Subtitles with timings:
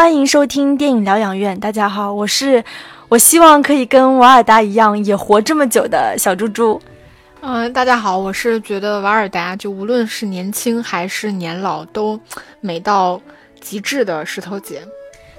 [0.00, 1.60] 欢迎收听电影疗养院。
[1.60, 2.64] 大家好，我是
[3.10, 6.80] 我希望可以跟瓦尔达一样也活这么久的小猪猪。
[7.42, 12.18] 嗯，大家好，我是觉得瓦尔达就无论是年轻还是年老都
[12.62, 13.20] 美到
[13.60, 14.80] 极致的石头姐。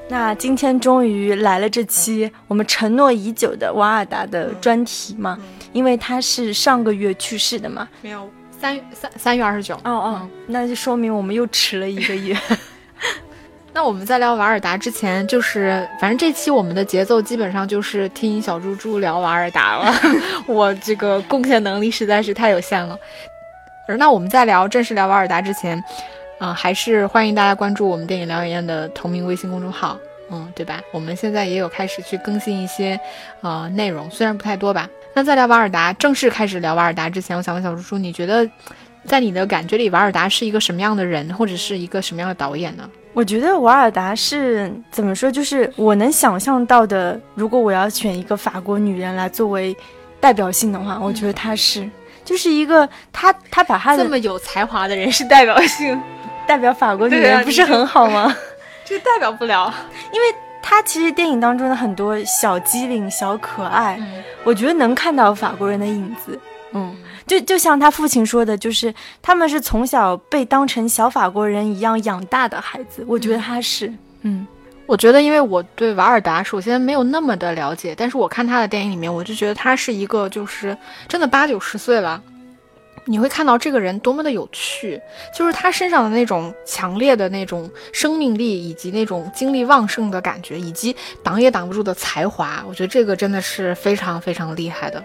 [0.07, 5.39] 那今天终于来了这期我们承诺已久的瓦尔达的专题嘛，
[5.73, 7.89] 因为他是上个月去世的嘛。
[8.03, 9.73] 没有，三月三三月二十九。
[9.77, 12.37] 哦哦，那就说明我们又迟了一个月。
[13.73, 19.93] 那我们在聊瓦尔达之前，就是反正这期我们的节奏基本上就是听小猪猪聊瓦尔达了。
[20.45, 22.97] 我这个贡献能力实在是太有限了。
[23.87, 25.81] 而那我们在聊正式聊瓦尔达之前，
[26.37, 29.97] 啊，还是欢迎大家关注我们电影疗养院的同名微信公众号，
[30.29, 30.81] 嗯，对吧？
[30.91, 32.99] 我们现在也有开始去更新一些
[33.39, 34.87] 呃内容，虽然不太多吧。
[35.13, 38.47] 那在聊瓦尔达正式开始聊瓦尔达之前，我想问小猪猪，你觉得
[39.05, 42.89] 在你的感觉里，瓦尔达是一个什么样的人，或者是一个什么样的导演呢？
[43.13, 45.29] 我觉得瓦尔达是怎么说？
[45.29, 49.75] 就是我能想象到的，如果我要选一个法国女人来作为
[50.19, 51.89] 代表性的话，我觉得她是，
[52.23, 56.01] 就是一个她她把她的这么有才华的人是代表性，
[56.47, 58.33] 代表法国女人不是很好吗？
[58.85, 59.73] 这代表不了，
[60.13, 60.27] 因为
[60.61, 63.99] 她其实电影当中的很多小机灵、小可爱，
[64.45, 66.39] 我觉得能看到法国人的影子，
[66.71, 66.95] 嗯。
[67.31, 73.05] 就就像他父亲说的，就是他们是从小被当成小法国人一样养大的孩子。
[73.07, 73.93] 我觉得他是，
[74.23, 74.45] 嗯，
[74.85, 82.21] 我觉得因为我对瓦尔达首先没有那么的了解，但是我看他的电影里面，我就觉得他是一个就是真的八九十岁了，
[83.05, 84.99] 你会看到这个人多么的有趣，
[85.33, 90.93] 就是他身上的那种强烈的那种生命力，以及那种精力旺盛的感觉，以及
[91.23, 95.01] 挡也挡不住的才华，我觉得这个真的是非常非常厉害的。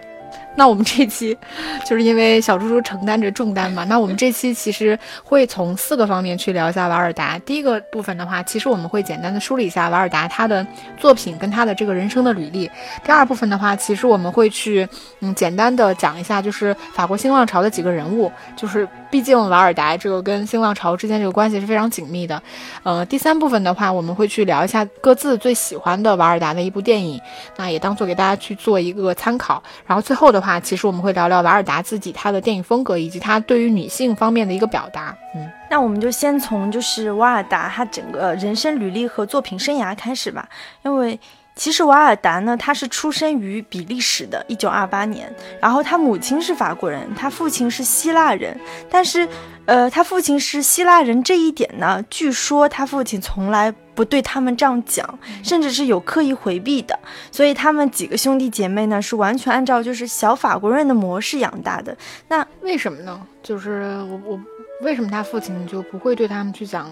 [0.57, 1.37] 那我们这期
[1.85, 3.85] 就是因为小猪猪承担着重担嘛。
[3.85, 7.37] 那我们这期其实会从四个方面去聊一下瓦尔达。
[7.39, 10.65] 第一个部分的话，其实我们会简单的梳理一下瓦尔达他的
[10.97, 12.69] 作品跟他的这个人生的履历。
[13.05, 14.87] 第二部分的话，其实我们会去
[15.19, 18.31] 嗯简单的讲一下，就是法国新浪潮的几个人物。
[18.55, 22.41] 就是毕竟瓦尔达这个跟新浪潮之间这个关系是非常紧密的。
[22.83, 27.19] 呃，第三部分的话，我们会去聊一下各自最喜欢的瓦尔达的一部电影，
[27.55, 29.63] 那也当做给大家去做一个参考。
[29.85, 30.57] 然后最后的话。
[30.67, 35.15] 其实我们会聊聊瓦尔达自己他的电影风格，以及他对于女性方面的一个表达。
[35.33, 40.49] 嗯，那我们就先从就是瓦尔达他整个人生履历和作品生涯开始吧。
[40.83, 41.17] 因为
[41.57, 45.29] 其实瓦尔达呢，他是出生于比利时的，一九二八年，
[45.59, 48.57] 然后他母亲是法国人，他父亲是希腊人，
[48.89, 49.27] 但是。
[49.67, 56.97] 呃，他父亲是希腊人这一点呢，据说他父亲从来不对他们这样讲，甚至是有刻意回避的。
[57.33, 61.93] 所以他们几个兄弟姐妹呢，是完全按照就是小法国人的模式养大的。
[62.29, 63.21] 那为什么呢？
[63.43, 64.39] 就是我我
[64.83, 66.89] 为什么他父亲就不会对他们去讲，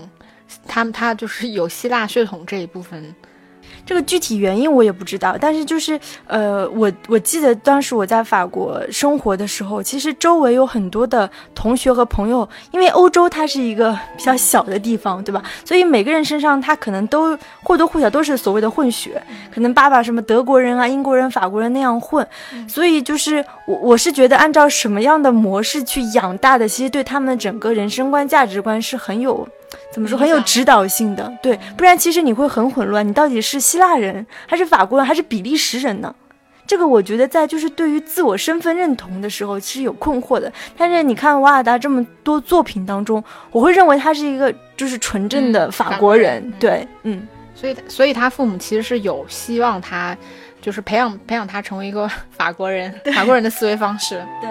[0.68, 3.16] 他们他就是有希腊血统这一部分？
[3.86, 15.44] 这个具体原因我也不知道，但是就是，呃，我我记得当时我在法国生活的时候，其实周围有很多的同学和朋友，因为欧洲它是一个比较小的地方，对吧？
[15.64, 19.22] 所以每个人身上他可能都或多或少都是所谓的混血，
[19.54, 22.28] 可能爸爸什么德国人啊、英国人、法国人那样混，
[22.68, 29.48] 所以就是我我是觉得按照什么样的模式去养大的，其实对他们整个人生观、价值观是很有。
[29.92, 36.14] 怎么说很有指导性的，对，不然其实你会很混乱，你到底是希腊人还是法国人还是比利时人呢？
[36.68, 40.52] 这个我觉得在就是对于自我身份认同的时候是有困惑的。
[40.76, 50.18] 但是你看瓦尔达这么多作品当中，我会认为他是一个就是纯正的法国人，对，嗯，所以所以他父母其实是有希望他
[50.60, 54.50] 就是培养培养他成为一个 法国人，法国人的思维方式，对。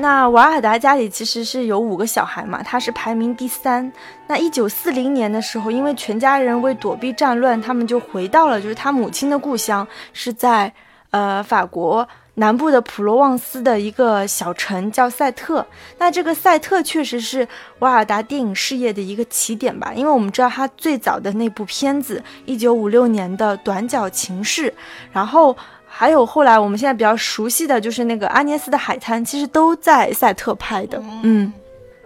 [0.00, 3.92] 那瓦尔达家里其实是有五个小孩嘛，他是排名第三。
[4.26, 10.72] 那一九四零年的时候，因为全家人为躲避战乱，他们就回到了就是他母亲的故乡，是在
[11.10, 15.66] 呃法国南部的普罗旺斯的一个小城叫赛特。
[15.98, 17.46] 那这个赛特确实是
[17.80, 24.70] 瓦尔达电影事业的一个起点吧，因为我们知道他最早的那部片子一九五六年的《短脚情事》，
[25.12, 25.54] 然后。
[26.00, 30.98] 还有后来我们现在比较熟悉的就是那个阿涅斯的海滩，其实都在赛特拍的。
[31.22, 31.52] 嗯，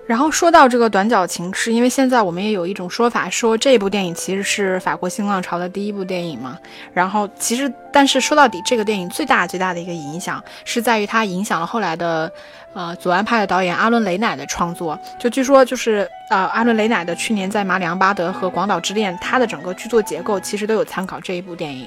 [0.05, 6.58] 然后说到这个短脚情痴，因为现在我们也有一种说法，说这部电影其实是法国新浪潮的第一部电影嘛。
[6.93, 12.29] 然后其实，但是说到底，这个电影最大最大的一个影响是在于它影响了后来的，
[12.73, 14.99] 呃，左岸派的导演阿伦雷乃的创作。
[15.20, 21.87] 就据说就是呃，阿伦雷乃的去年在马里昂巴德和广岛之恋，他的整个剧作结构其实都有参考这一部电影。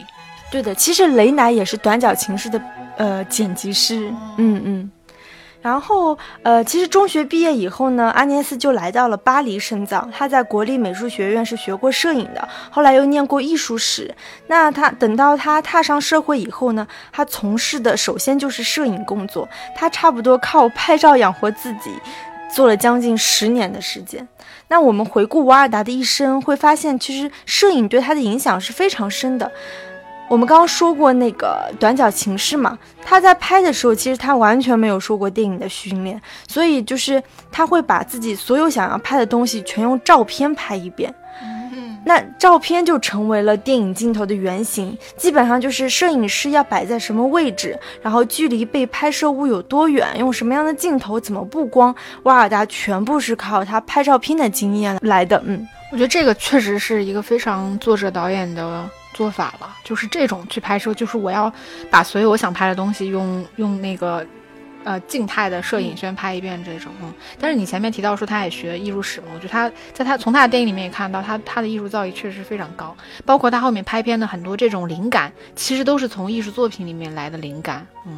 [0.52, 2.62] 对的，其实雷乃也是《短脚情事》的
[2.98, 4.92] 呃剪辑师，嗯嗯。
[5.60, 10.08] 然后，呃，其实中学毕业以后呢，阿涅斯就来到了巴黎深造。
[10.14, 14.16] 他在国立美术学院是学过摄影的，后来又念过艺术史。
[14.46, 19.50] 那他等到他踏上社会以后呢，他从事的首先就是摄影工作。
[19.76, 21.92] 他差不多靠拍照养活自己，
[22.54, 24.26] 做了将近十年的时间。
[24.70, 29.52] 那我们回顾瓦尔达的一生，会发现其实摄影对他的影响是非常深的。
[30.30, 37.22] 我们刚刚说过那个短脚情事嘛，他在拍的时候，其实他完全没有受过电影的训练，所以就是
[37.52, 41.14] 他会把自己所有想要拍的东西全用照片拍一遍。
[42.06, 55.42] 那照片就成为了电影镜头的原型，基本上就是摄影师要摆在什么位置，然后距离被拍摄物有多远，用什么样的镜头，怎么布光，瓦尔达全部是靠他拍照片的经验来的。
[55.46, 61.52] 嗯，我觉得这个确实是一个非常作者导演的做法了，就是这种去拍摄，就是我要
[61.90, 64.26] 把所有我想拍的东西用用那个。
[64.84, 78.18] 呃，静态的摄影先拍一遍这种，嗯，但是你前面提到说他也学艺术史嘛，我觉得他在他从他的电影里面也看到他他的艺术造诣确实非常高，包括他后面拍片的很多这种灵感，其实都是从艺术作品里面来的灵感，嗯，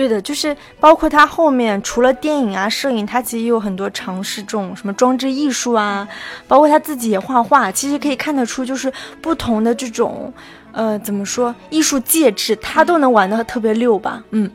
[0.00, 6.08] 对的，就是包括他后面除了电影啊摄影，他其实也有很多尝试这种什么装置艺术啊，
[6.48, 10.32] 包括他自己也画画，其实可以看得出就是不同的这种，
[10.72, 14.50] 呃，怎么说艺术介质，他都能玩的特别溜吧，嗯。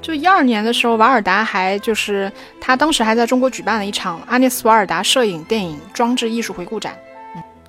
[0.00, 6.96] 就一二年的时候，瓦尔达还就是他当时还在中国举办了一场阿涅斯·瓦尔达摄影电影装置艺术回顾展。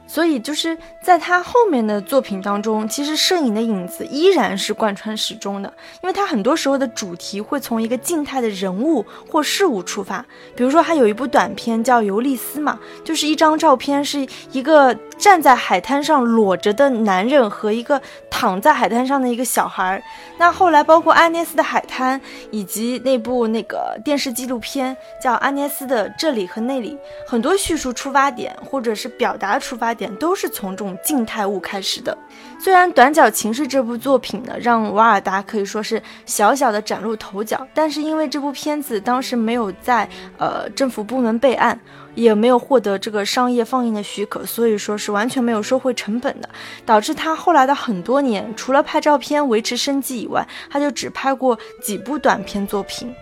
[0.09, 5.71] 所以就是在他后面的作品当中，其实摄影的影子依然是贯穿始终的，
[6.01, 10.25] 因为他很多时候的主题会从一个静态的人物或事物出发。
[10.55, 20.01] 比如说，他有一部短片叫《尤利斯》嘛，就是一张照片，是一个站在海滩上裸着的男人和一个躺在海滩上的一个小孩。
[20.37, 22.19] 那后来包括安涅斯的海滩，
[22.49, 26.93] 以及那部那个电视纪录片叫《安涅斯的这里和那里》，
[27.29, 29.93] 很多叙述出发点或者是表达出发。
[29.99, 32.17] 点都是从这种静态物开始的。
[32.61, 40.07] 虽然《短脚情事》这部作品呢，让瓦尔达可以说是小小的崭露头角，但是因为这部片子当时没有在
[40.37, 41.79] 呃政府部门备案，
[42.15, 46.49] 也没有获得这个商业放映的许可，所以说是完全没有收回成本的，
[46.85, 53.15] 导致他后来的很多年，除了拍照片维持生计以外，他就只拍过几部短片作品。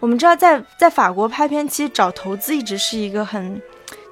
[0.00, 3.60] 我们知道，在在法国拍片，其实找投资一直是一个很。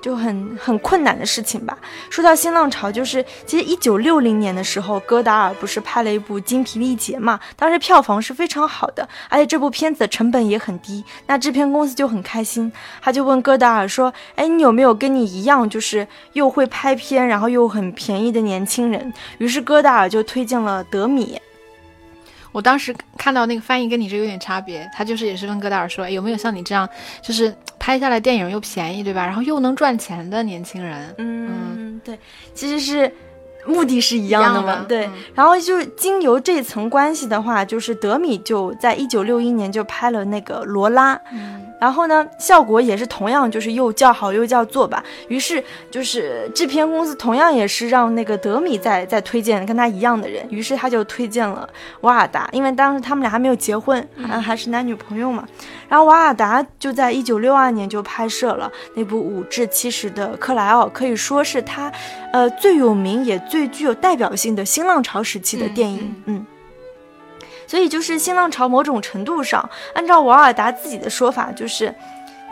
[0.03, 1.79] 就很很困难的事情吧。
[2.11, 7.41] 说到新浪潮，就是其实一九六零年的时候，戈达尔不是拍了一部《精疲力竭》嘛？
[7.57, 11.03] 当时票房是非常好的，而且这部片子的成本也很低。
[11.27, 12.71] 那制片公司就很开心，
[13.01, 21.41] 他就问戈达尔说：“哎，你有没有跟你一样，就是又会拍片，然后又很便宜的年轻人？”于是戈达尔就推荐了德米。
[22.53, 26.89] 我当时看到那个翻译跟你这有点差别，他就是也是问戈达尔说：“哎，有没有像你这样，
[27.21, 29.25] 就是拍下来电影又便宜，对吧？
[29.25, 32.19] 然后又能赚钱的年轻人？”嗯，对，
[32.55, 33.13] 其实是
[33.67, 34.85] 目的是一样的嘛。
[34.89, 41.15] 对，然后就是经由这层关系的话，就是德米就在一九六一年就拍了那个《罗拉》。
[41.81, 45.03] 然后呢，效果也是同样，就是又叫好又叫座吧。
[45.27, 51.69] 于是就是制片公司同样也是让那个德米在在推荐跟他一样的人，于是他就推荐了
[52.03, 55.45] 瓦尔达，因为当时他们俩还没有结婚，还还是男女朋友嘛。
[55.93, 61.93] 然后瓦尔达就在一九六二年就拍摄了那部五至七十的克莱奥，可以说是他，
[62.33, 66.47] 呃最有名也最具有代表性的新浪潮时期的电影，嗯。
[67.67, 71.95] 所以就是新浪潮，某种程度上，按照瓦尔达自己的说法，就是，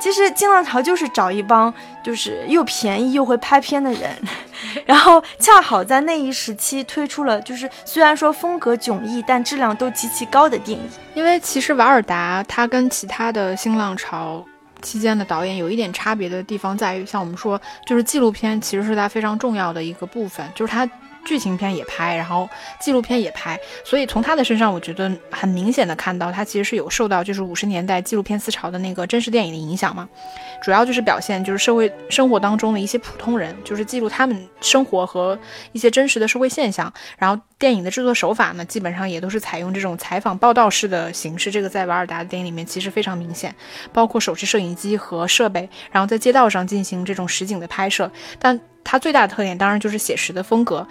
[0.01, 4.11] 其实新浪潮就是找一帮就是又便宜又会拍片的人，
[4.87, 10.89] 然后恰好在那一时期推出了就是虽然说风格迥异，但质量都极其高的电影。
[11.15, 14.45] 因为其实瓦尔达他跟其他的新浪潮
[14.81, 20.89] 期间的导演有一点差别的地方在于，像我们说，就是纪录片其实是他非常重要的一个部分，就是他。
[21.25, 22.49] 剧情片也拍，然后
[22.81, 30.09] 纪录片也拍，所以从他的身上，我觉得很明显的看到他其实是有受到就是五十年代纪录片思潮的那个真实电影的影响嘛。
[30.63, 35.39] 主要就是表现就是社会生活当中的一些普通人，就是记录他们生活和
[35.73, 36.93] 一些真实的社会现象。
[37.17, 41.51] 然后电影的制作手法呢，基本上也都是采用这种采访报道式的形式。
[41.51, 43.55] 这个在瓦尔达的电影里面其实非常明显，
[43.93, 48.11] 包括手持摄影机和设备，然后在街道上进行这种实景的拍摄。
[48.39, 50.85] 但它最大的特点当然就是写实的风格。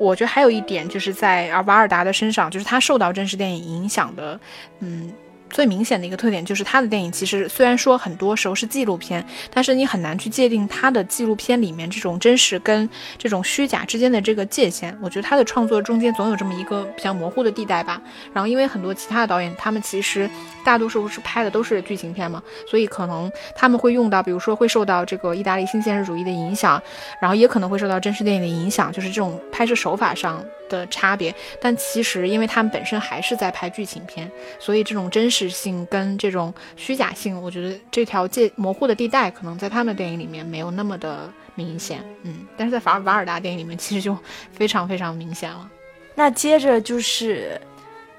[0.00, 4.38] 我觉得还有一点就是在瓦尔达的身上，就是他受到真实电影影响的，
[4.78, 5.12] 嗯。
[5.52, 14.96] 最明显的一个特点就是他的电影其实虽然说很多时候是纪录片，但是你很难去界定他的纪录片里面这种真实跟这种虚假之间的这个界限。
[15.02, 18.00] 我觉得他的创作中间总有这么一个比较模糊的地带吧。
[18.32, 20.28] 然后因为很多其他的导演，他们其实
[20.64, 26.82] 大多数是拍的都是剧情片嘛，所以可能他们会用到，比如说会受到这个意大利新现实主义的影响，
[27.20, 30.42] 然后也可能会受到真实电影的影响，就是这种拍摄手法上。
[30.68, 44.16] 的差别，但其实因为他们本身还是在拍剧情片，所以这种真实性跟这种虚假性，我觉得这条界模糊的地带可能在他们的电影里面没有那么的明显，嗯，但是在法尔瓦尔达电影里面其实就
[44.52, 45.70] 非常非常明显了。
[46.14, 47.60] 那接着就是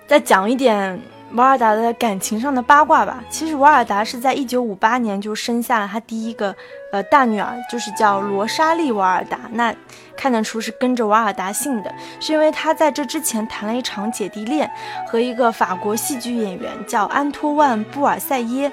[0.08, 1.00] 再讲一点。
[1.34, 3.24] 瓦尔达的感情上的八卦吧。
[3.30, 6.56] 其实瓦尔达是在一九五八年就生下了他第一个
[6.92, 9.40] 呃大女儿，就是叫罗莎莉瓦尔达。
[9.52, 9.74] 那
[10.16, 14.70] 看得出是跟着瓦尔达姓的，是因为他在这之前谈了一场姐弟恋，
[15.08, 18.72] 和一个法国戏剧演员叫安托万布尔塞耶。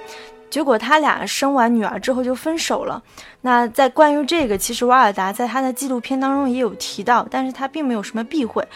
[0.50, 3.00] 结果他俩生完女儿之后就分手了。
[3.42, 8.66] 那在关于这个，其实瓦尔达在他的纪录片当中也有提到，但是他并没有什么避讳。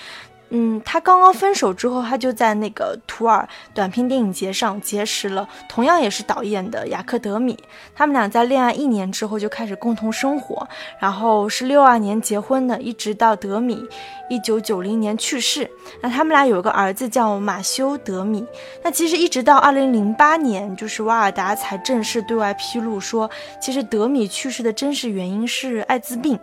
[0.56, 7.58] 嗯，他刚刚分手之后，他就在那个图尔短片电影节上结识了同样也是导演的雅克德米。
[7.92, 10.68] 他们俩在恋爱一年之后就开始共同生活，
[11.00, 13.84] 然后是六二年结婚的，一直到德米
[14.30, 15.68] 一九九零年去世。
[16.00, 18.46] 那他们俩有个儿子叫马修德米。
[18.84, 23.28] 那其实一直到二零零八年，就是瓦尔达才正式对外披露说，
[23.60, 26.38] 其实德米去世的真实原因是艾滋病。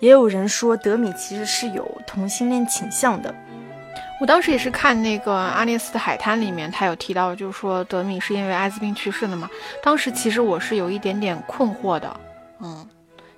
[0.00, 3.34] 也有人说德米其实是有同性恋倾向的。
[4.20, 9.50] 我当时也是看那个《阿涅斯的海滩》里面，他有提到，就是说德米是因为艾滋病去世的嘛。
[9.82, 12.20] 当时其实我是有一点点困惑的，
[12.60, 12.88] 嗯，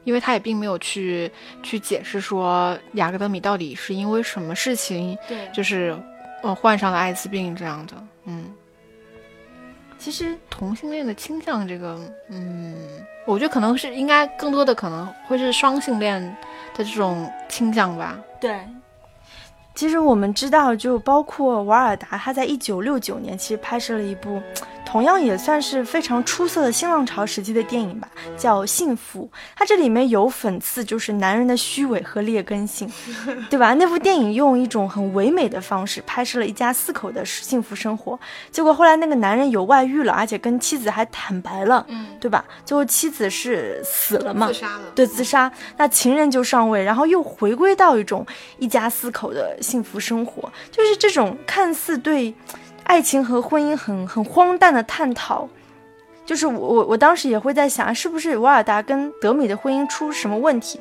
[0.05, 1.31] 因为他也并没有去
[1.63, 5.97] 去解释说雅各德米到底是因为什么事情，对，就是
[6.43, 7.95] 呃患上了艾滋病这样的，
[8.27, 8.45] 嗯。
[9.99, 11.99] 其实同性恋的倾向，这个，
[12.29, 12.75] 嗯，
[13.27, 16.23] 我觉得可能是应该更多的可能会是双性恋
[16.75, 18.19] 的这种倾向吧。
[18.41, 18.61] 对，
[19.75, 24.41] 其实我们知道，就包括瓦尔达，他在一九六九年其实拍摄了一部。
[24.87, 29.29] 同样也算是非常出色的新浪潮时期的电影吧，叫《幸福》。
[29.55, 32.91] 它这里面有讽刺，就是男人的虚伪和劣根性，
[33.51, 33.75] 对吧？
[33.75, 38.19] 那部电影用一种很唯美的方式拍摄了一家四口的幸福生活。
[38.51, 42.45] 结果后来那个男人有外遇了，而且跟妻子还坦白了，嗯，对吧？
[42.65, 44.47] 最后妻子是死了嘛？
[44.47, 44.85] 自杀了。
[44.95, 45.53] 对，自杀。
[45.77, 48.25] 那情人就上位，然后又回归到一种
[48.59, 52.33] 一家四口的幸福生活，就是这种看似对。
[52.87, 55.49] 爱情和婚姻很很荒诞的探讨，
[56.25, 60.81] 就是我我我当时也会在想，是不是瓦尔达跟德米的婚姻出什么问题？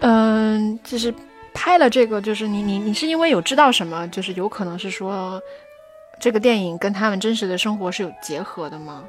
[0.00, 1.12] 嗯，就是
[1.54, 5.40] 拍了这个，就是你你你是因为有知道什么，就是有可能是说
[6.20, 9.02] 这个电影跟他们真实的生活是有结合的吗？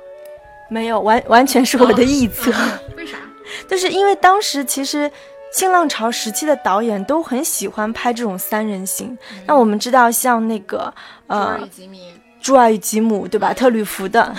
[0.70, 2.52] 没有，完完全是我的臆测。
[2.96, 3.18] 为啥？
[3.68, 5.12] 就是因为当时其实
[5.52, 9.18] 新浪潮时期的导演都很喜欢拍这种三人行。
[9.46, 10.94] 那我们知道，像那个
[11.28, 11.60] 呃。
[12.42, 13.54] 《朱尔与吉姆》对吧？
[13.54, 14.34] 特吕弗的，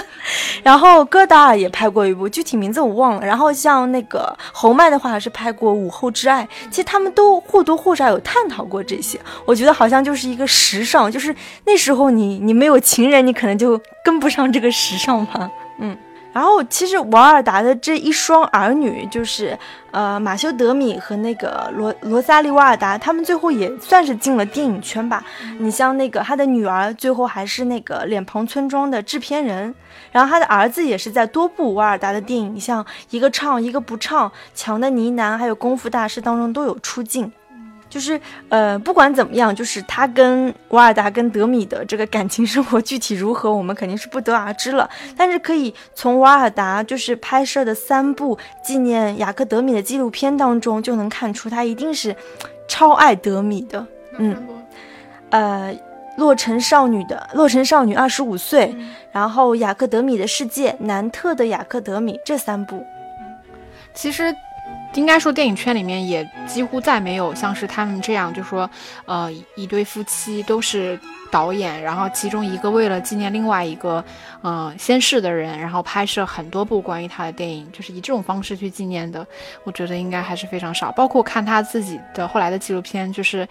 [0.62, 3.26] 然后戈达尔也拍过一部，具体名字我忘了。
[3.26, 6.44] 然后像那个侯麦的话，是拍过《午后之爱》。
[6.70, 9.18] 其实他们都或多或少有探讨过这些。
[9.44, 15.50] 我觉得好像就是一个时尚，就是那时候你你没有情人，你可能就跟不上这个时尚吧。
[15.78, 15.96] 嗯。
[16.32, 19.58] 然后其实瓦尔达的这一双儿女，就是
[19.90, 25.24] 呃马修德米和那个罗罗萨利瓦尔达，他们最后也算是进了电影圈吧。
[25.58, 29.74] 你像那个他的女儿，最后还是那个脸庞村庄的制片人，
[30.12, 37.32] 然后他的儿子也是在多部瓦尔达的电影，像一个唱一个不唱、强的呢喃，还有功夫大师当中都有出镜。
[37.90, 38.18] 就是
[38.48, 44.88] 呃，不管怎么样，就是他跟瓦尔达跟德米的这个感情生活具体如何，我们肯定是不得而知了。
[45.16, 52.14] 但是可以从瓦尔达就是拍摄的三部纪念雅克德米的纪录片当中，就能看出他一定是
[52.68, 53.84] 超爱德米的。
[54.18, 54.36] 嗯，
[55.30, 55.76] 呃，
[56.16, 58.72] 洛城少女的洛城少女二十五岁，
[59.10, 62.86] 然后雅克德米的世界，南特的雅克德米这三部，
[63.92, 64.32] 其实。
[64.94, 68.68] 应该说，电影圈里面也几乎再没有像是他们这样，就说，
[69.06, 70.98] 呃，一对夫妻都是
[71.30, 74.04] 导演，然后其中一个为了纪念另外一个，
[74.42, 79.24] 呃，先逝的人，然后拍摄很多部关于他的电影，就是以这种方式去纪念的。
[79.64, 80.90] 我觉得应该还是非常少。
[80.92, 83.46] 包括看他自己的后来的纪录片，就是，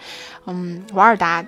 [0.46, 1.44] 嗯，瓦尔达。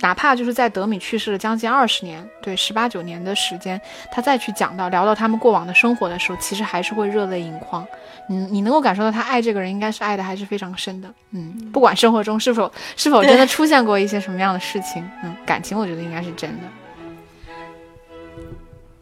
[0.00, 7.86] 哪怕就是在德米去世了将近二十年，对十八九年的时间，他再去讲到聊到他们过往的生活的时候，其实还是会热泪盈眶。
[8.28, 11.08] 你你能够感受到他爱这个人，应该是爱的还是非常深的。
[11.30, 16.64] 嗯，不管生活中是否是否真的出现过一些什么样的事情，嗯，感情我觉得应该是真的。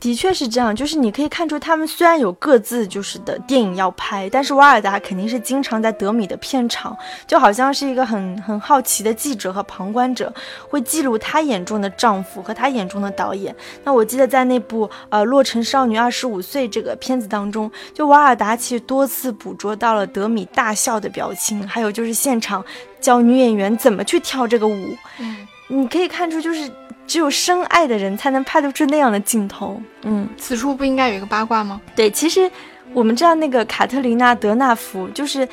[0.04, 6.94] 的确是这样，就是你可以看出他们虽然有各自就是的电影要拍，但是瓦尔达肯定是经常在德米的片场，
[7.26, 10.30] 就好像是一个很很好奇的记者和旁观者，
[10.68, 13.56] 会记录她眼中的丈夫和她眼中的导演。
[13.82, 22.62] 那我记得在那部呃《洛城少女二十五岁》这个片子当中，就瓦尔达其实多次捕捉到了德米大笑的表情，还有就是现场
[23.00, 24.94] 教女演员怎么去跳这个舞。
[25.18, 26.70] 嗯，你可以看出就是。
[27.06, 29.80] 只有深爱的人才能拍得出那样的镜头。
[30.02, 31.80] 嗯，此处不应该有一个八卦吗？
[31.94, 32.50] 对，其实
[32.92, 35.46] 我们知道那个卡特琳娜·德纳福，就是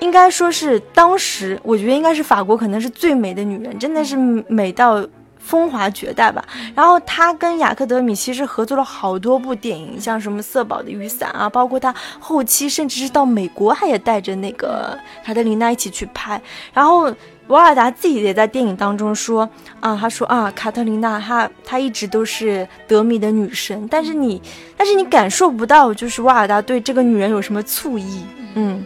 [0.00, 4.16] 应该说是当时，我觉得应该是法国可能是最美的女人，真的是
[4.48, 5.06] 美到
[5.38, 6.44] 风华绝代吧。
[6.74, 16.40] 然后她跟雅克德米其实合作了好多部电影，像什么《色宝的雨伞》啊，包括她后期甚至是到美国，她也带着那个卡特琳娜一起去拍。
[16.72, 17.14] 然后。
[17.48, 19.48] 瓦尔达自己也在电影当中说
[19.80, 24.40] 啊，他说啊，卡特琳娜，她她一直都是德米的女神，但是你，
[24.76, 28.22] 但是你感受不到，就是瓦尔达对这个女人有什么醋意，
[28.54, 28.84] 嗯，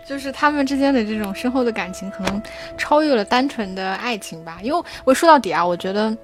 [0.04, 2.42] 就是他们之间的这种深厚的感情，可能
[2.76, 4.58] 超越了单纯的爱情吧。
[4.64, 6.18] 因为我说到底啊，我觉得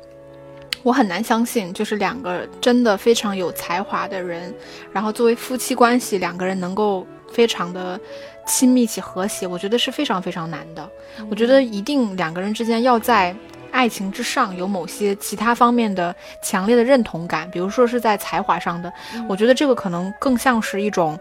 [0.82, 4.52] 我很难相信，就是两个真的非常有才华的人，
[4.92, 7.06] 然后作为夫妻关系，两个人能够。
[7.32, 8.00] 非常的
[8.46, 10.90] 亲密且和谐，我觉得是非常非常难的。
[11.30, 13.36] 我觉得一定两个人之间要在
[13.72, 18.92] 爱情之上有某些其他方面的强烈的认同感，比如说是在才华上的。
[19.28, 21.20] 我觉得这个可能更像是一种，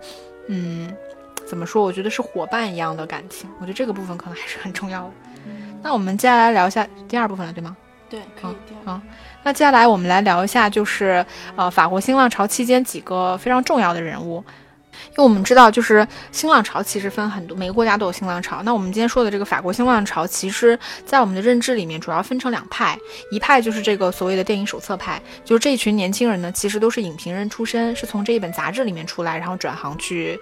[0.49, 0.91] 嗯，
[1.47, 1.83] 怎么说？
[1.83, 3.49] 我觉得是伙伴一样的感情。
[3.61, 5.11] 我觉得这个部分可能还是很重要的。
[5.83, 7.77] 那我们接下来聊一下第二部分了，对吗？
[8.09, 8.57] 对，可以。
[8.85, 8.99] 好，
[9.43, 11.25] 那接下来我们来聊一下，就是
[11.55, 14.43] 呃，法国新浪潮期间几个非常重要的人物。
[15.11, 18.63] 因为我们知道，就是新浪潮其实分很多，每个国家都有新浪潮。
[18.63, 22.99] 那我们今天说的这个法国新浪潮，其实在我们的认知里面，主要分成两派，
[23.31, 30.39] 一派就是这个所谓的电影手册派，就是这一群年轻人呢，其实都是影评人出身，是从这一本杂志里面出来，然后转行去。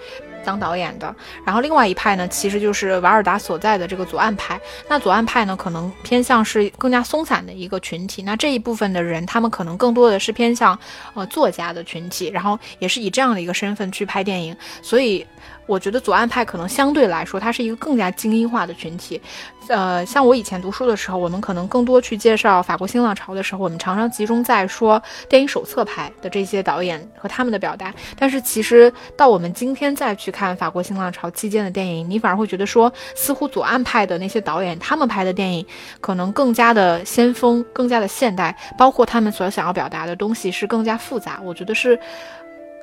[0.46, 4.58] 当导演的，然后另外一派呢，其实就是瓦尔达所在的这个左岸派。
[4.88, 8.22] 那左岸派呢，可能偏向是更加松散的一个群体。
[8.22, 10.78] 那这一部分的人，他们可能更多的是偏向
[11.14, 15.26] 呃作家的群体，然后也是以这样的一个身份去拍电影，所以。
[15.66, 19.20] 我觉得左岸派可能相对来说，它是一个更加精英化的群体。
[19.68, 27.92] 呃，像我以前读书的时候，我们可能更多去介绍法国新浪潮的时候，我们常常集中在说电影手册派的这些导演和他们的表达。
[28.16, 35.66] 但是其实到我们今天再去看法国新浪潮期间的电影，你反而会觉得说，似乎左岸派的那些导演他们拍的电影
[36.00, 41.40] 可能更加的先锋，更加的现代，包括他们所想要表达的东西是更加复杂。
[41.42, 41.98] 我觉得是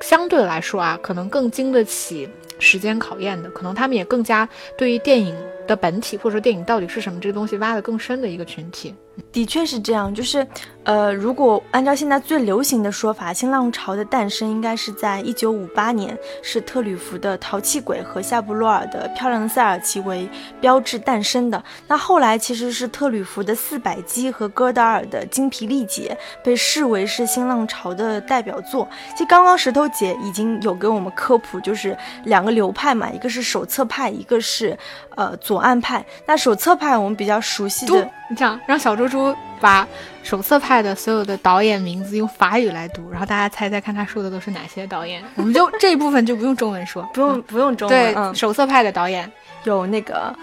[0.02, 2.28] 相对来说啊，可能更经得起。
[2.58, 5.34] 时间考验的，可能他们也更加对于电影
[5.66, 8.94] 的本体，或者说电影到底是什么这个东西挖得更深的一个群体。
[9.30, 10.46] 的确是这样，就是，
[10.82, 20.28] 呃，如果按照现在最流行的说法，新浪潮的诞生应该是在一九五八年，是特吕弗的《淘气鬼》和夏布洛尔的《漂亮的塞尔奇》为
[20.60, 21.62] 标志诞生的。
[21.86, 28.88] 那后来其实是特吕弗的《四百击》和戈达尔的《精疲力竭》被视为是新浪潮的代表作。
[29.12, 34.76] 其实刚刚石头姐已经有给我们科普，就是两个流派嘛，一个是手册派，一个是
[35.14, 36.04] 呃左岸派。
[36.26, 38.10] 那手册派我们比较熟悉的。
[38.30, 39.86] 你这样让小猪猪把
[40.22, 45.22] 手册派的所有的导演名字用法语来读，然后大家猜猜看他说的都是哪些导演？
[45.34, 48.14] 我们就这一部分就不用中文说，不用 不用中文。
[48.14, 49.30] 对，手册派的导演
[49.64, 50.34] 有那个，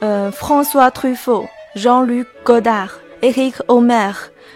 [0.00, 2.90] 呃，François Truffaut、Jean-Luc Godard、
[3.22, 4.14] Eric Omer、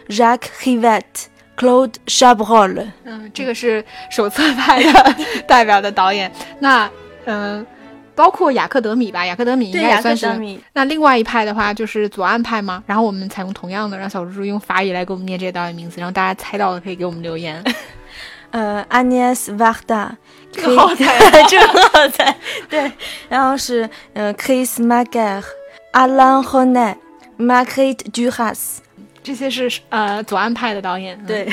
[0.09, 2.87] Jacques Rivette、Claude Chabrol。
[3.05, 5.15] 嗯，这个是手册派的
[5.49, 6.31] 代表的导演。
[6.59, 6.91] 那，
[7.25, 7.67] 嗯。
[8.15, 10.27] 包括雅克德米吧，雅克德米应该也算是。
[10.73, 12.83] 那另外一派的话就是左岸派吗？
[12.87, 17.63] 然后我们采用同样的，让小猪猪用法语来给我们念这些导演名字，然后大家猜到了可以给我们留言。
[18.53, 20.11] 呃，Agnes Varda，
[20.53, 22.37] 这个好猜， 这个好猜。
[22.71, 22.93] 对，
[23.29, 28.77] 然后是呃，Chris Mager，Alain René，Marguerite Duras，
[29.25, 31.21] 这些是呃左岸派的导演。
[31.27, 31.53] 对。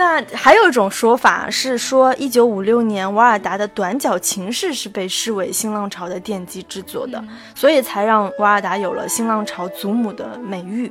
[0.00, 7.22] 那还有一种说法是说，一九五六年瓦尔达的《短脚情事》是被视为新浪潮的奠基之作的，
[7.54, 10.90] 所以才让瓦尔达有了新浪潮祖母的美誉。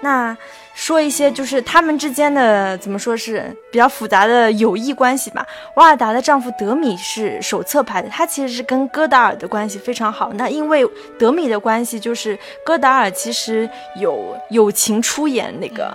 [0.00, 0.34] 那
[0.74, 5.44] 说一些就是他们之间的怎么说是比较复杂的友谊关系吧。
[5.74, 10.32] 瓦尔达的丈夫德米是手册派的，他其实是跟戈达尔的关系非常好。
[10.34, 10.88] 那因为
[11.18, 15.92] 德米的关系，就是戈达尔其实有友情出演那个。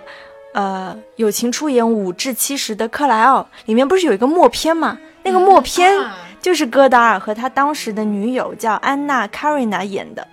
[0.55, 4.97] 呃，友情出演五至七十的克莱奥里面不是有一个默片吗？
[5.21, 5.93] 那个默片
[6.39, 10.25] 就是戈达尔和他当时的女友叫安娜·卡瑞娜演的。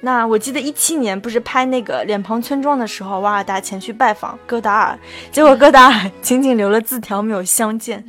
[0.00, 4.98] 那我记得一七年不是拍那个《脸庞村庄》的时候，瓦尔达前去拜访戈达尔，
[5.30, 8.02] 结果戈达尔仅仅留了字条，没有相见。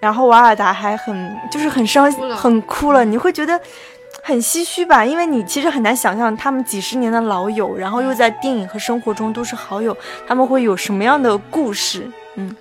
[0.00, 3.04] 然后瓦尔达还很就是很伤心，很哭了。
[3.04, 3.60] 你会觉得
[4.22, 5.04] 很唏嘘吧？
[5.04, 12.08] 因为你其实很难想象他们几十年的老友，然后又在电影和生活中都是好友，他们会有什么样的故事？
[12.36, 12.54] 嗯。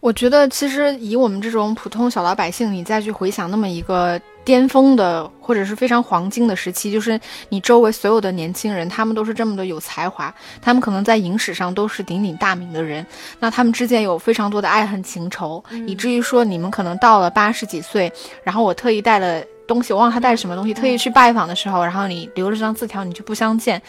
[0.00, 7.18] 我觉得，其实以我们这种普通小老百姓，你再去回想那么一个巅峰的或者是非常黄金的时期，就是
[7.48, 13.04] 你周围所有的年轻人，他们都是这么的有才华，他们可能在影史上都是鼎鼎大名的人，
[13.40, 18.10] 那他们之间有非常多的爱恨情仇，以至于说你们可能到了八十几岁，
[18.44, 23.80] 然后我特意带了东西，我忘了他带什么东西，特意去拜访的时候，然后你留了这张字条，你就不相见。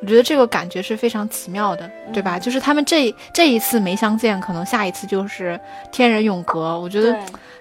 [0.00, 2.38] 我觉得这个感觉是非常奇妙的，对吧？
[2.38, 5.58] 就是他们这这一次没相见，可能下一次就是
[5.90, 6.78] 天人永隔。
[6.78, 7.16] 我觉得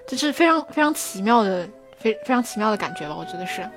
[0.06, 3.16] 这是非常非常奇妙的，非非常奇妙的感觉吧。
[3.18, 3.68] 我觉得是。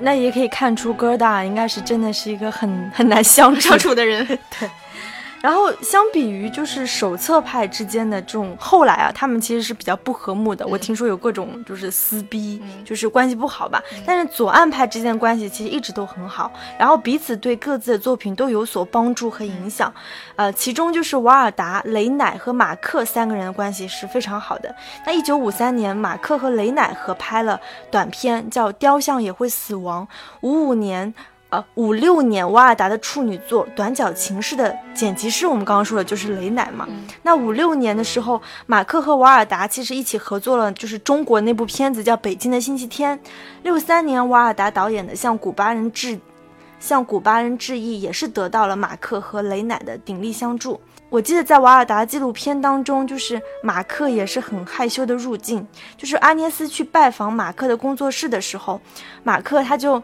[0.00, 4.26] 那也可以看出，哥大应该是真的是一个很很难相处的人。
[4.58, 4.68] 对。
[5.42, 10.64] 然后，相比于就是手册派之间的这种，后来啊，他们其实是比较不和睦的。
[10.64, 13.82] 我听说有各种就是撕逼，就是关系不好吧。
[14.06, 19.92] 但是左岸派之间的关系其实一直都很好，然后彼此对各自的作品都有所帮助和影响。
[20.36, 24.72] 呃，其中就是瓦尔达、雷乃和马克三个人的关系是非常好的。
[25.04, 30.06] 那一九五三年，马克和雷乃合拍了短片，叫《雕像也会死亡》。
[30.42, 31.12] 五五年。
[31.52, 36.88] 呃，五六年瓦尔达的处女作《短脚情事》的剪辑师，我们刚刚说的就是雷乃嘛。
[37.22, 43.18] 那五六年的时候，马克和瓦尔达其实一起合作了，就是中国那部片子叫《北京的星期天》。
[43.64, 46.18] 六三年，瓦尔达导演的《向古巴人致
[46.80, 50.80] 向古巴人致意》也是得到了马克和雷乃的鼎力相助。
[51.10, 55.66] 我记得在瓦尔达纪录片当中，就是马克也是很害羞的入镜，
[55.98, 58.80] 就是阿涅斯去拜访马克的工作室的时候，
[59.22, 60.02] 马克他就。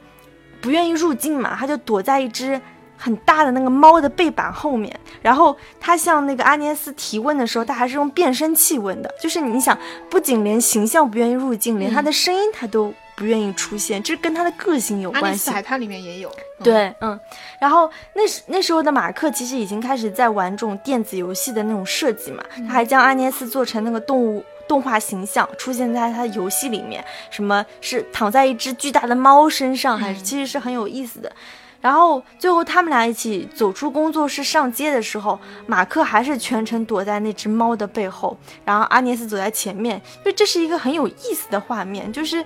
[0.60, 2.60] 不愿意入镜嘛，他就躲在一只
[2.96, 4.98] 很大的那个猫的背板后面。
[5.22, 9.12] 然后他向那个阿涅斯提问的时候，他还是用变声器问的。
[9.20, 9.76] 就是你想，
[10.08, 15.50] 不仅连形象不愿意入镜，连他的声音他都不愿意出现，这跟他的个性有关系。
[15.50, 16.30] 海滩里面也有。
[16.62, 17.18] 对，嗯。
[17.60, 24.44] 然后那时那时候的马克其实已经开始在玩这种电子游戏的那种设计嘛，他还将阿涅斯做成那个动物。
[24.68, 31.32] 动画形象出现在他的游戏里面，什么是躺在一只巨大的猫身上，还是其实是很有意思的。
[31.80, 42.12] 然后最后他们俩一起走出工作室上街的时候，马克还是全程躲在那只猫的背后，然后阿涅斯走在前面，就这是一个很有意思的画面。
[42.12, 42.44] 就是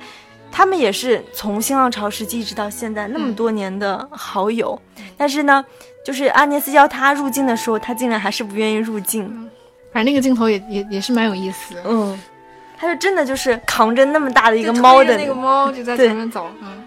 [0.50, 4.78] 他们也是从新浪潮时期一直到现在那么多年的好友，
[5.16, 5.64] 但是呢，
[6.04, 9.50] 就是阿涅斯邀他入境的时候，他竟然还是不愿意入镜。
[9.92, 12.18] 反正那个镜头也也也是蛮有意思，嗯，
[12.78, 16.83] 他就真的就是扛着那么大的一个猫的那个猫就在前面走，嗯，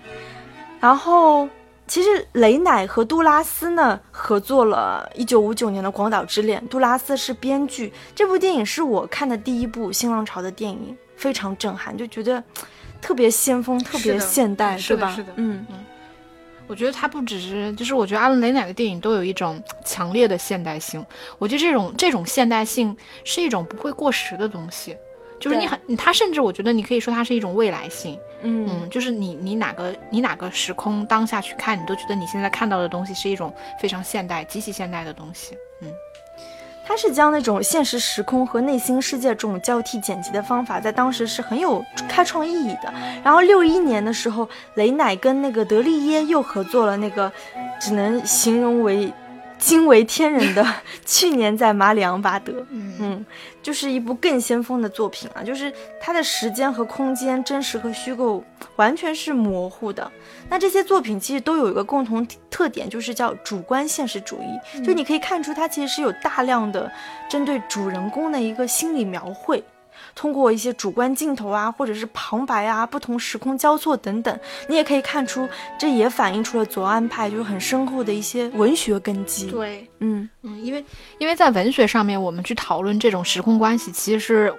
[0.79, 1.47] 然后
[1.87, 12.43] 其实雷乃和杜拉斯呢合作了一九五九年的《广岛之恋》，杜拉斯是编剧，这部电影是我看的第一部新浪潮的电影，非常震撼，就觉得
[12.99, 15.11] 特别先锋，特别现代，是吧？
[15.15, 15.63] 是的，嗯。
[15.69, 15.84] 嗯。
[16.67, 21.05] 我觉得他不只是，就是我觉得阿伦雷乃的电影都有一种强烈的现代性。
[21.37, 24.95] 我觉得这种这种现代性是一种不会过时的东西，
[25.39, 28.17] 就是你很，他甚至我觉得你可以说它是一种未来性。
[28.41, 35.57] 嗯，就是你你哪个你哪个时空当下去看，你都觉得你现在看到的东西是一种非常现代、极其现代的东西。
[36.87, 42.93] 他是将那种现实时空和内心世界这种交替剪辑的方法，在当时是很有开创意义的。
[43.23, 47.31] 然后六一年的时候，雷乃跟那个德利耶又合作了那个，
[47.79, 49.11] 只能形容为。
[49.57, 50.65] 惊为天人的，
[51.05, 53.25] 去年在马里昂巴德，嗯，
[53.61, 58.43] 就是一部更先锋的作品啊，就是它的时间和空间、真实和虚构
[58.75, 60.11] 完全是模糊的。
[60.49, 66.91] 那这些作品其实都有一个共同特点，就是叫主观现实主义，就你可以看出它其实是有大量的
[67.29, 69.63] 针对主人公的一个心理描绘。
[70.13, 79.49] 通过一些主观镜头啊，或者是旁白啊，不同时空交错等等，你也可以看出，这也反映出了左岸派就是很深厚的一些文学根基。
[79.49, 80.83] 对，嗯嗯，因为
[81.17, 84.53] 因为在文学上面，我们去讨论这种时空关系，其实是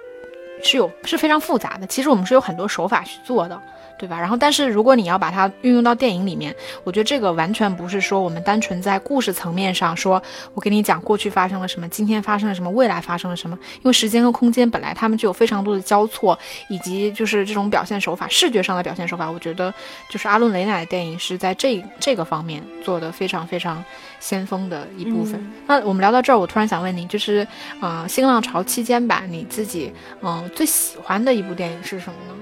[0.63, 1.87] 是有是非常复杂的。
[1.87, 3.61] 其实我们是有很多手法去做的。
[3.97, 4.19] 对吧？
[4.19, 10.21] 然后，但是如果你要把它运用到电影里面，我觉得这个完全不是说我们单纯在故事层面上说，
[10.53, 13.57] 我给你讲过去发生了什么，今天发生了什么，未来发生了什么。
[13.77, 16.37] 因为时间和空间本来他们就有非常多的交错，
[16.69, 19.73] 以及就是这种表现手法，视觉上的表现手法，我觉得
[20.09, 23.83] 就是阿伦雷乃的电影是在这这个方面做的非常非常
[24.19, 25.51] 先锋的一部分。
[25.65, 27.47] 那我们聊到这儿，我突然想问你，就是
[27.81, 32.33] 呃新浪潮期间吧，你自己嗯最喜欢的一部电影是什么呢？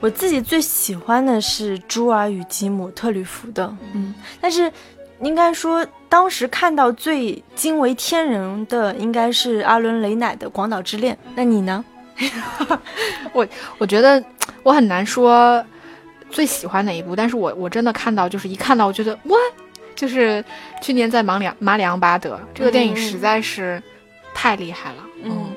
[0.00, 4.72] 我自己最喜欢的是《朱尔与吉姆》特吕弗的，嗯，但是
[5.20, 11.14] 应该说当时看到最惊为天人的应该是阿伦雷乃的《广岛之恋》。
[11.34, 11.84] 那你呢？
[13.32, 13.46] 我
[13.78, 14.22] 我觉得
[14.62, 15.64] 我很难说
[16.30, 19.38] 最喜欢哪一部，但是我我真的看到就是一看到我觉得哇，
[19.94, 20.42] 就是
[20.82, 23.82] 去年在马里马里昂巴德这个电影实在是
[24.34, 24.96] 太厉害了。
[25.04, 25.09] 嗯，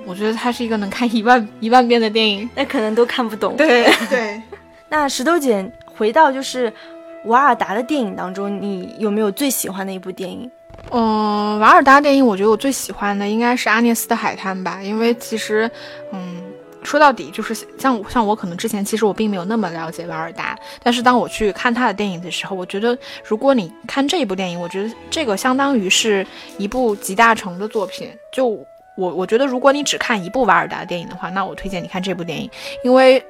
[0.06, 3.56] 我觉得它是一个能看一万一万遍的电影，那可能都看不懂。
[3.56, 4.42] 对 对。
[4.90, 6.72] 那石头姐回到就是
[7.26, 10.52] 瓦尔达的电影当中，你有没有最喜欢的一部电影？
[10.92, 15.70] 嗯，瓦尔达电影，我觉得我最喜欢的应该是《阿涅斯的海滩》吧，因为其实，
[16.12, 16.44] 嗯，
[16.84, 28.64] 说到底就是像像我可能之前其实我并没有那么了解瓦尔达，但是当我去看他的电影的时候，我觉得如果你看这一部电影，我觉得这个相当于是一部集大成的作品，就。
[28.96, 32.50] 我我觉得，如果你只看一部瓦尔达的电影的话，那我推荐你看这部电影，
[32.84, 33.24] 因为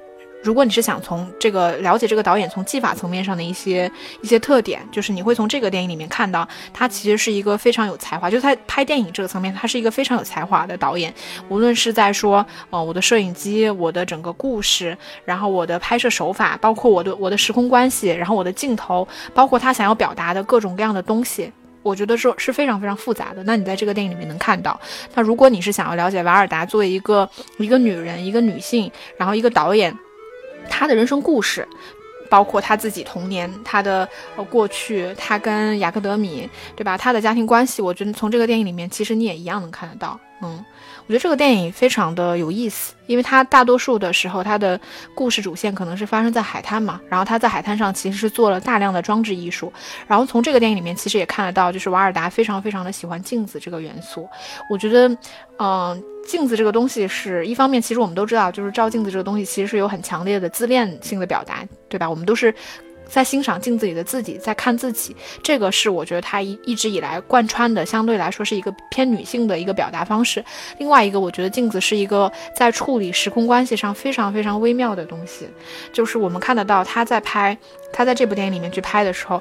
[0.43, 3.89] 如果你是想从这个了解这个导演从技法层面上的一些
[4.21, 11.13] 一些特点，就是你会从这个电影里面看到，他其实是一个非常有才华，就是他拍电影这个层面，他是一个非常有才华的导演。
[11.47, 21.49] 无论是在说，呃，我的摄影机，我的整个故事，然后我的拍摄手法，包括我的我的时空关系，然后我的镜头，包括他想要表达的各种各样的东西。
[21.83, 23.43] 我觉得说是非常非常复杂的。
[23.43, 24.79] 那你在这个电影里面能看到，
[25.13, 29.95] 那如果你是想要了解瓦尔达作为一个一个女人、一个女性，然后一个导演，
[30.69, 31.67] 她的人生故事，
[32.29, 36.97] 包括她自己童年、她的呃过去、她跟雅克德米，对吧？
[36.97, 40.63] 她的家庭关系，我觉得从这个电影里面，其实你也一样能看得到，嗯。
[41.05, 44.79] 我觉得这个电影非常的有意思，因为它大多数的时候，它的
[45.13, 49.71] 故事主线可能是发生在海滩嘛，然后它在海滩上其实是做了大量的装置艺术，
[50.07, 54.27] 然后从这个电影里面其实也看得到，就是瓦尔达非常非常的喜欢镜子这个元素。
[54.69, 55.17] 我觉得，
[55.59, 62.09] 嗯，镜子这个东西是一方面，其实我们都知道，就是照镜子这个东西其实是有很强烈的自恋性的表达，对吧？
[62.09, 62.53] 我们都是。
[63.13, 70.43] 在欣赏镜子里的自己，在看自己，这个是我觉得他一一直以来贯穿的，相对来说是一个偏女性的一个表达方式。
[70.79, 75.47] 另外一个，我觉得镜子是一个在处理时空关系上非常非常微妙的东西，
[75.93, 77.55] 就是我们看得到他在拍，
[77.91, 79.39] 他在这部电影里面去拍的时候。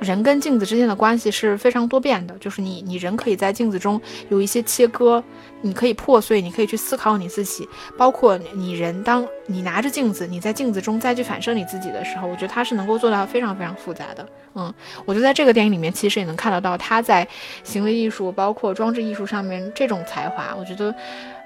[0.00, 5.22] 人跟镜子之间的关系是非常多变的，就是你，你人可以在镜子中有一些切割，
[5.60, 14.24] 你可以破碎，你可以去思考你自己，包括你人，当你拿着镜子，你在镜子中再去反射你自己的时候，我觉得他是能够做到非常非常复杂的。
[14.54, 14.72] 嗯，
[15.04, 17.26] 我觉得在这个电影里面，其实也能看得到他在
[17.64, 20.54] 行为艺术，包括装置艺术上面这种才华。
[20.56, 20.94] 我觉得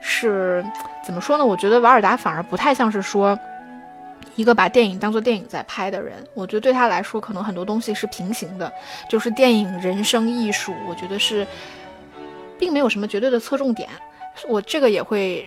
[0.02, 0.62] 是
[1.06, 1.44] 怎么说呢？
[1.44, 3.38] 我觉得瓦尔达反而不太像是说。
[4.34, 8.72] 一个把电影当做电影在拍的人，我觉得对他来说，可能很多东西是平行的，
[9.08, 11.46] 就是电影、人生、艺术，我觉得是，
[12.58, 13.88] 并没有什么绝对的侧重点。
[14.48, 15.46] 我这个也会。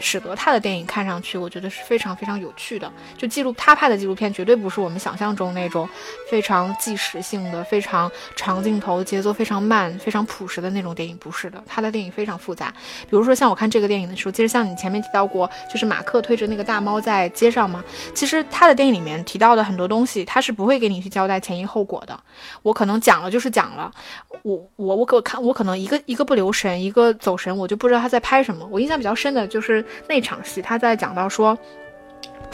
[0.00, 2.90] 使得他的电影看上去，我觉得是非常非常有趣的。
[3.16, 5.88] 就记录他拍的纪录片，绝对不是我们想象中那种
[6.30, 11.62] 非常纪实性的、非常长镜头、节奏非常慢、非常朴实的那种电影，不是的。
[11.66, 12.72] 他的电影非常复杂。
[13.02, 17.84] 比如说，像我看这个电影的时候，其实像你前面提到过，就是马克推着那个大猫在街上嘛。
[18.14, 22.18] 其实他的电影里面提到的很多东西，他是不会给你去交代前因后果的。
[22.62, 23.90] 我可能讲了就是讲了，
[24.42, 28.66] 我我我可看我可能一个一个不留神，一个走神，我就不知道他在拍什么。
[28.70, 29.84] 我印象比较深的就是。
[30.08, 31.58] 那场戏，他在讲到说。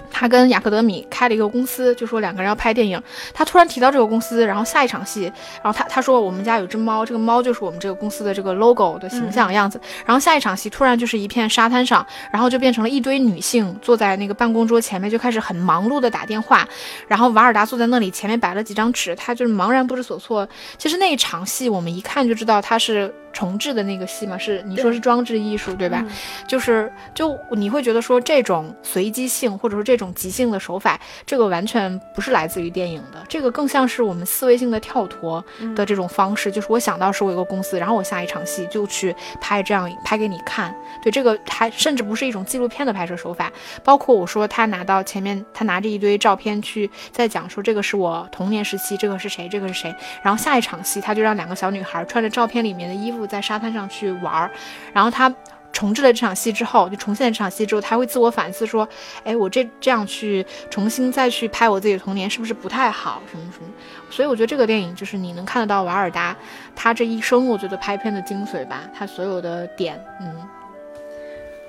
[0.09, 3.03] 他跟雅克德米开了一个公司，就说两个人要拍电影。
[3.35, 5.25] 他突然提到这个公司，然后下一场戏，
[5.63, 9.79] 然后他他说我们家有只猫，这个猫就是我们这个公司的这个 logo 的形象样子。
[10.07, 16.67] 然后下一场戏突然就是一片沙滩上，然后就变成了一堆女性坐在那个办公桌前面，就开始很忙碌的打电话。
[17.07, 20.49] 然后瓦尔达坐在那里，前面摆了几张纸，他就是茫然不知所措。
[20.79, 26.03] 其实那一场戏我们一看就知道他是重置的那个戏嘛，是你说是装置艺术对吧？
[26.49, 30.07] 就是就你会觉得说这种随机性或者说这种。
[30.17, 35.45] 即兴的手法，这个完全不是来自于电影的，这个更像是我们思维性的跳脱
[35.75, 36.51] 的这种方式。
[36.51, 40.75] 就是我想到是我一个公司，然后我下一场戏就去拍这样拍给你看。
[41.03, 43.53] 对，这个还甚至不是一种纪录片的拍摄手法。
[43.85, 49.95] 包括我说他拿到前面，他拿着一堆照片去在讲说这个是我童年时期，这个是谁，这个是谁。
[50.23, 54.51] 然后下一场戏他就让两个小女孩穿着照片里面的衣服在沙滩上去玩儿，
[54.93, 55.35] 然后他。
[55.73, 58.89] 重置了这场戏之后，就重现了这场戏之后，他会自我反思说
[59.25, 63.21] ：“哎，我这这样去重新再去拍我自己的童年，是不是不太好？
[63.31, 63.69] 什么什么？”
[64.09, 66.35] 所以我觉得这个电影就是你能看得到瓦尔达
[66.75, 70.49] 他这一生，我觉得拍片的精髓吧，他所有的点，嗯，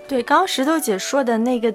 [0.07, 1.73] 对，刚刚石头姐说的那个。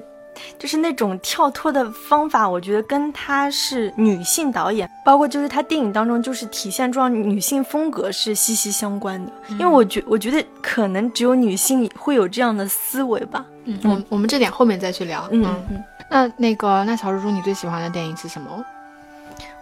[0.58, 9.32] 就是那种跳脱的方法，我觉得跟她是女性导演，包括就是她电影当中就是体现出女性风格是息息相关的。
[9.50, 13.44] 因为我觉我觉得可能只有女性会有这样的思维吧。
[13.64, 15.28] 嗯，我我们这点后面再去聊。
[15.30, 15.82] 嗯嗯。
[16.10, 18.64] 那那个那小猪猪，你最喜欢的电影是什么？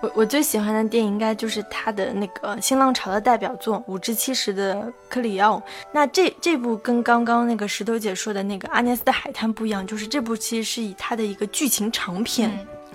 [0.02, 5.56] 我我最喜欢的电影应该就是他的那个新浪潮的代表作《五至七十的克里奥》。
[5.92, 12.50] 那这这部跟刚刚那个石头姐说的那个《阿涅斯的海滩》不一样，就是这部其实是以他的一个剧情长篇。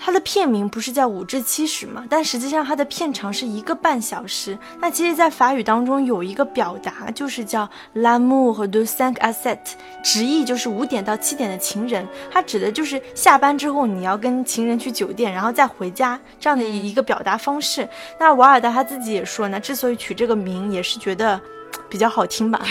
[0.05, 2.05] 它的片名不是叫五至七十嘛？
[2.07, 4.55] 但实际上它的片长是一个半小时。
[4.79, 9.71] 那其实，在法语当中有一个表达，就是叫 l'amour 和 de cinq à sept，
[10.03, 12.07] 直译就是五点到七点的情人。
[12.29, 17.89] 它指的就是下班之后你要跟情人去酒店，然后再回家这样的一个表达方式。
[18.19, 21.41] 那瓦尔达他自己也说呢，之所以取这个名，也是觉得
[21.89, 22.61] 比较好听吧。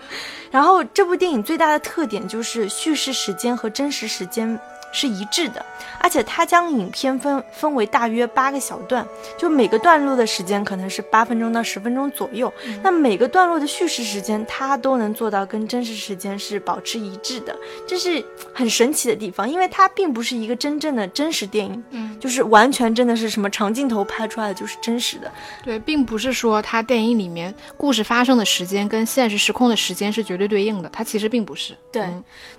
[0.52, 4.60] 然后这部电影最大的特点就是叙事时间和真实时间。
[4.92, 5.64] 是一致的，
[5.98, 9.04] 而且它将影片分分为大约八个小段，
[9.38, 12.52] 就每个段落的时间可能是八分钟到十分钟左右。
[12.82, 25.32] 那每个段落的叙事时间，它都能做到跟真实时间是保持一致的，这是很神奇的地方，因为它并不是一个真正的真实电影，嗯，就是完全真的是什么长镜头拍出来的就是真实的。
[25.64, 31.74] 对，并不是说它电影里面故事发生的时间跟现实时空的时间是绝对对应的，它其实并不是。
[31.90, 32.06] 对，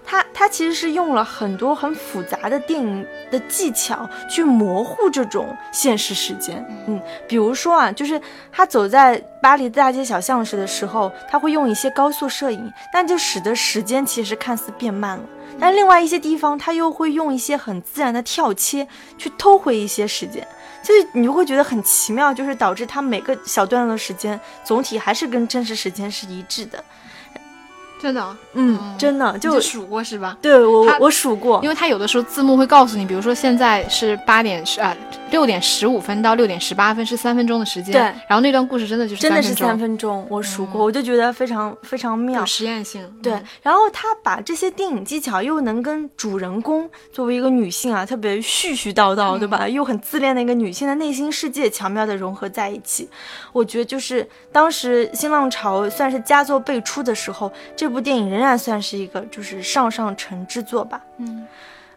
[0.04, 2.23] 它它其实是用了很多很复。
[2.24, 8.20] 杂的电影的技巧去模糊这种现实时间，嗯，比如说啊，就是
[8.52, 15.24] 他走在巴黎大街小巷时的时候，他会用一些高速摄影，但就使得时间其实看似变慢了。
[15.60, 20.46] 但另外一些地方，他又会用一些很自然的跳切去偷回一些时间，
[20.82, 26.84] 就是你就会觉得很奇妙，就是导致他每个小段落时间总体还是跟真实时间是一致的。
[28.04, 30.38] 真的，嗯，真的就数过是吧？
[30.42, 34.94] 对我我数过，因为他有的时候字幕会告诉你，比如说现在是八点十啊。
[35.32, 38.02] 六点十五分到六点十八分是三分钟的时间，对。
[38.02, 43.04] 然后那段故事真的就是真的是三分钟，我数过，我就觉得非常非常妙，有实验性。
[43.20, 43.34] 对。
[43.64, 49.68] 然后他把这些电影技巧又能跟主人公作为一个女性啊，特别絮絮叨叨，对吧？
[49.68, 53.10] 又很自恋的一个女性的内心世界巧妙的融合在一起。
[53.52, 61.02] 我觉得就是当时新浪潮算是佳作辈出的时候，这部电影仍然算是一个就是上上乘之作吧。
[61.18, 61.48] 嗯。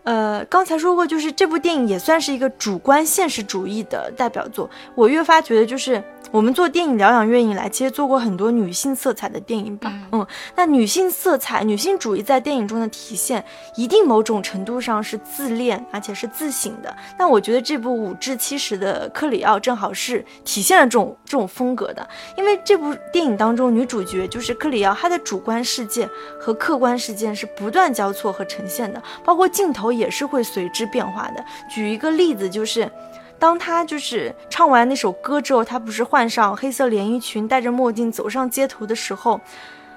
[0.07, 4.71] 呃，刚才说过，就是这部电影也算是一个主观现实主义的代表作。
[4.95, 6.03] 我越发觉得，就是。
[6.33, 9.93] 我们做电影疗养院以来，其实做过很多女性色彩的电影吧。
[10.11, 13.43] 嗯，那女性色彩、女性主义在电影中的体现，
[13.77, 16.95] 一定某种程度上是自恋，而且是自省的。
[17.17, 22.07] 那我觉得这部五至七十的克里奥正好是体现了这种这种风格的。
[22.37, 31.45] 因为这部电影当中，女主角就是克里奥，她的主观世界和客观世界是不断交错和呈现的，包括镜头也是会随之变化的。
[31.69, 32.91] 举一个例子就是。
[33.39, 39.39] 当他就是唱完那首歌之后，他不是换上黑色连衣裙，戴着墨镜走上街头的时候，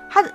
[0.10, 0.30] 他的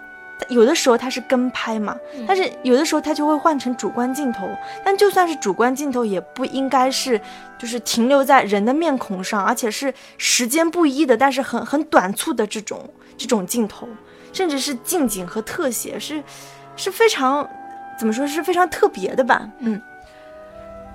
[0.49, 1.95] 有的时候他是跟拍嘛，
[2.27, 4.49] 但是有的时候他就会换成主观镜头。
[4.83, 7.21] 但就算是主观镜头，也不应该是
[7.59, 13.87] 就是停留在人的面孔上，而且是时间不一的，但是很很短促的这种这种镜头，
[14.33, 16.25] 甚至是近景和特写，是
[16.75, 17.47] 是非常
[18.05, 19.49] 怎么说是非常特别的吧？
[19.61, 19.81] 嗯。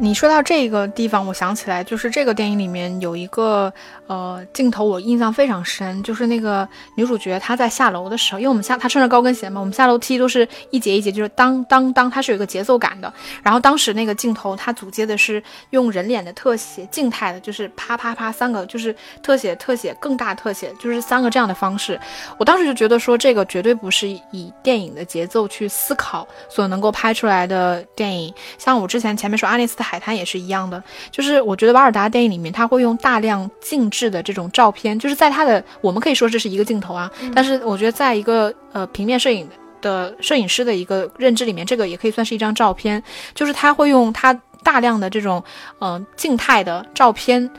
[0.01, 3.71] 你说到这个地方，我想起来，就是这个电影里面有一个
[4.07, 13.13] 呃镜头，我印象非常深，就是那个女主角她在下楼的时候，因为我们下她穿着高跟鞋嘛，我们下楼梯都是一节一节，就是当当当，它是有一个节奏感的。
[13.43, 21.99] 然后当时那个镜头，它组接的是用人脸的特写，静态的，就是啪啪啪三个，就是特写特写更大特写，就是三个这样的方式。
[22.38, 28.33] 我当时就觉得说，这个绝对不是以电影的节奏去思考所能够拍出来的电影。
[28.57, 29.88] 像我之前前面说阿涅斯特。
[29.89, 39.49] 海滩也是一样的，就是我觉得瓦尔达电影里面他会用大量静置的这种照片，就是在他的我们可以说这是一个镜头啊，但是我觉得在一个呃平面摄影
[39.82, 43.02] 的摄影师的一个认知里面，这个也可以算是一张照片，
[43.34, 44.32] 就是他会用他
[44.63, 45.43] 大量的这种
[45.80, 47.49] 嗯静态的照片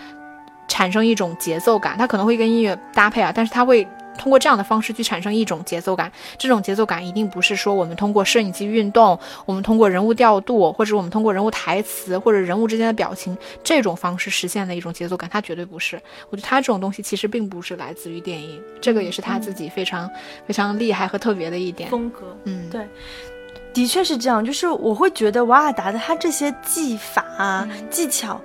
[0.69, 3.85] 产生一种节奏感，他可能会跟音乐搭配啊，但是他会。
[4.21, 15.99] 通过这样的方式去产生一种节奏感，这种节奏感一定不是说我们通过摄影机运动，我们通过人物调度，或者我们通过人物台词或者人物之间的表情这种方式实现的一种节奏感，它绝对不是。
[16.29, 20.11] 我觉得它这种东西其实并不是来自于电影，这个也是他自己非常
[20.47, 22.37] 非常厉害和特别的一点风格。
[22.45, 22.87] 嗯，对，
[23.73, 24.45] 的确是这样。
[24.45, 28.39] 就是我会觉得瓦尔达的他这些技法啊技巧。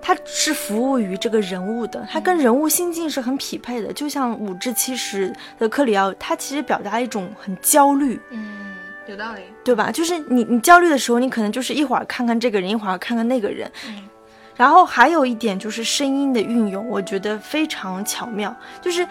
[0.00, 3.92] 他是服务于这个人物的，他跟人物心境是很匹配的。
[3.92, 8.74] 就像五至七十的克里奥，他其实表达一种很焦虑，嗯，
[9.06, 9.90] 有道理，对吧？
[9.90, 13.70] 就是你你焦虑的时候，你可能就是一会儿看看这个人，一会儿看看那个人。
[13.86, 14.08] 嗯，
[14.56, 18.54] 然后还有一点就是声音的运用，我觉得非常巧妙。
[18.80, 19.06] 就是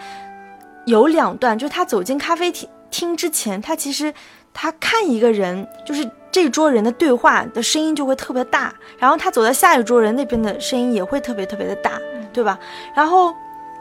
[0.86, 4.12] 有两段，就是他走进咖啡厅厅之前，他其实
[4.52, 11.98] 他看一个人，就是这一桌人的对话的声音就会特别大，然后他走到下一桌人那边的声音也会特别特别的大，
[12.32, 12.58] 对吧？
[12.94, 13.34] 然后，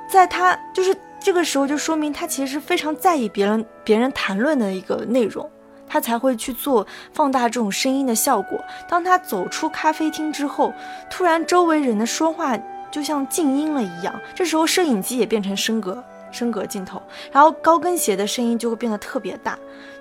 [0.10, 5.50] 在他就是这个时候，就说明他其实是非常在意别人别人谈论的一个内容，
[5.88, 8.60] 他才会去做放大这种声音的效果。
[8.89, 10.74] 当他走出咖啡厅之后，
[11.10, 12.58] 突然周围人的说话
[12.89, 19.58] 就像静音了一样，这时候摄影机也变成升格升格镜头，然后高跟鞋的声音就会变得特别大。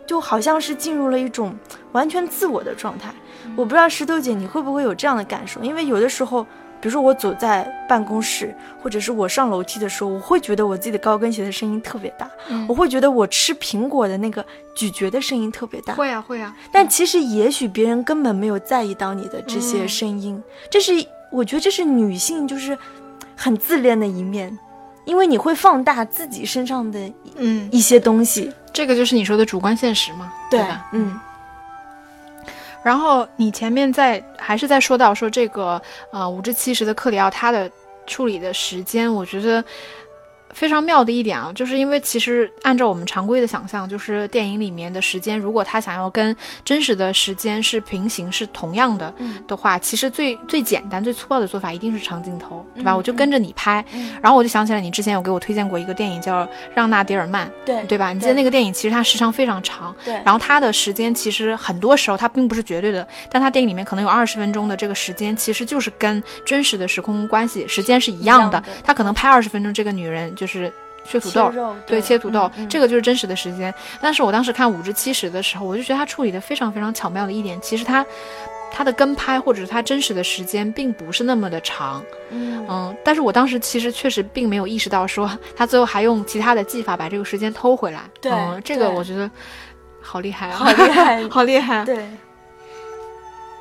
[0.07, 1.55] 就好像是进入了一种
[1.93, 3.13] 完全自我的状态，
[3.57, 5.63] 我不知道石头姐你会不会有这样的感受？
[5.63, 6.45] 因为有的时候，
[6.81, 12.31] 比如说我走在办公室，或者是我上楼梯的时候，我会觉得我自己的高跟鞋的声音特别大，
[12.69, 14.45] 我会觉得我吃苹果的那个
[14.75, 15.95] 咀嚼的声音特别大。
[15.95, 20.41] 会啊会啊，但其实也许别人根本没有在意到你的这些声音，
[20.71, 20.93] 这是
[21.33, 22.79] 我觉得这是女性就是
[23.35, 24.57] 很自恋的一面。
[25.07, 26.99] 因为你会放大自己身上的
[27.37, 27.69] 嗯。
[27.71, 30.87] 一些东西，这个就是你说的主观现实嘛，对吧？
[30.93, 31.19] 嗯。
[32.83, 35.81] 然后你前面在还是在说到说这个
[36.13, 37.71] 呃五至七十的克里奥他的
[38.07, 39.65] 处理的时间，我觉得。
[40.57, 46.35] 非常妙的一点啊，就是因为其实按照我们常规的想象，就是电影里面的时间，如果他想要跟
[46.65, 49.13] 真实的时间是平行、是同样的
[49.47, 52.97] 的话，其实最最简单、最粗暴的做法一定是长镜头，对吧？
[52.97, 53.85] 我就跟着你拍，
[54.23, 56.45] 然后我就想起来你之前有给我推荐过一个电影叫
[56.75, 58.15] 《让娜·迪尔曼》，对对吧？
[58.15, 70.46] 你记得那个电影其实它时长非常长，对，然后它的时间其实很多时候它并不是绝对的，但它电影里面可能有二十分钟的这个时间，其实就是跟真实的时空关系时间是一样的，它可能拍二十分钟，这个女人就。
[70.47, 70.73] 就是
[71.05, 73.75] 切土豆，对，切土豆，这个就是真实的时间。
[74.01, 78.05] 但是我当时看五至七十的时候，我就觉得他处理的非常非常巧妙的一点，其实他
[78.73, 88.33] 他的跟拍或者是他真实的时间并不是那么的长，嗯，但是我当时其实确实并没有意识到说他最后还用其他的技法把这个时间偷回来，对，
[88.65, 89.31] 这个我觉得
[90.01, 92.07] 好厉害啊，好厉害，好厉害，对。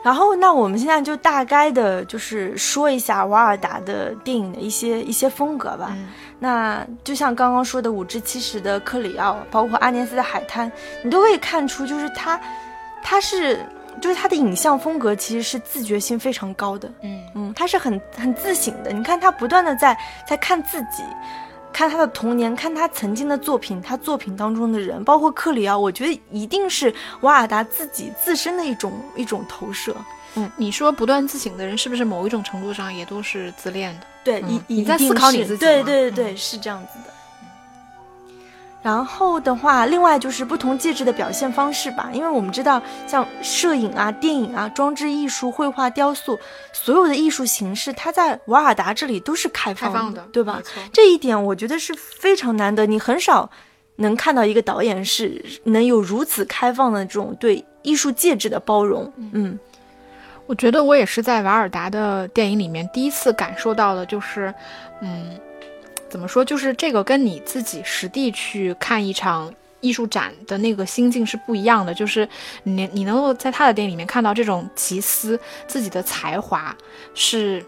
[0.04, 5.98] 然后，那我们现在就大概的，就是说一下瓦尔达的电影的一些一些风格吧。
[6.40, 10.72] 那就像刚刚说的五至七十的克里奥，包括阿涅斯的海滩，
[11.04, 12.40] 你都可以看出，就是他，
[13.02, 13.66] 他是，
[14.02, 16.92] 就是他的影像风格其实是自觉性非常高的。
[17.02, 18.92] 嗯嗯，他是很很自省的。
[18.92, 21.04] 你看他不断的在在看自己。
[21.74, 29.94] 看他的童年，看他曾经的作品，他作品当中的人，包括克里奥，我觉得一定是瓦尔达自己自身的一种一种投射。
[30.36, 34.06] 嗯，你说不断自省的人，是不是某一种程度上也都是自恋的？
[34.24, 35.60] 对，你你在思考你自己。
[35.60, 37.14] 对对对，是这样子的。
[38.82, 46.38] 然后的话，另外就是不同介质的表现方式吧，因为我们知道，像摄影啊、电影啊、装置艺术、绘画、雕塑，
[46.72, 50.62] 所有的艺术形式，它在瓦尔达这里都是开放的，对吧？
[50.94, 53.50] 这一点我觉得是非常难得，你很少
[53.96, 59.12] 能看到一个导演是能有如此开放的这种对艺术介质的包容。
[59.32, 59.58] 嗯，
[60.48, 64.54] 我觉得我也是在瓦尔达的电影里面第一次感受到的，就是，
[65.02, 65.40] 嗯。
[66.08, 66.46] 怎么说？
[66.46, 71.94] 就是这个跟你自己实地去看一场艺术展的那个心境是不一样的。
[71.94, 72.30] 就是
[72.64, 75.38] 你你能够在他的电影里面看到这种奇思
[75.68, 76.74] 自己的才华，
[77.16, 77.62] 是，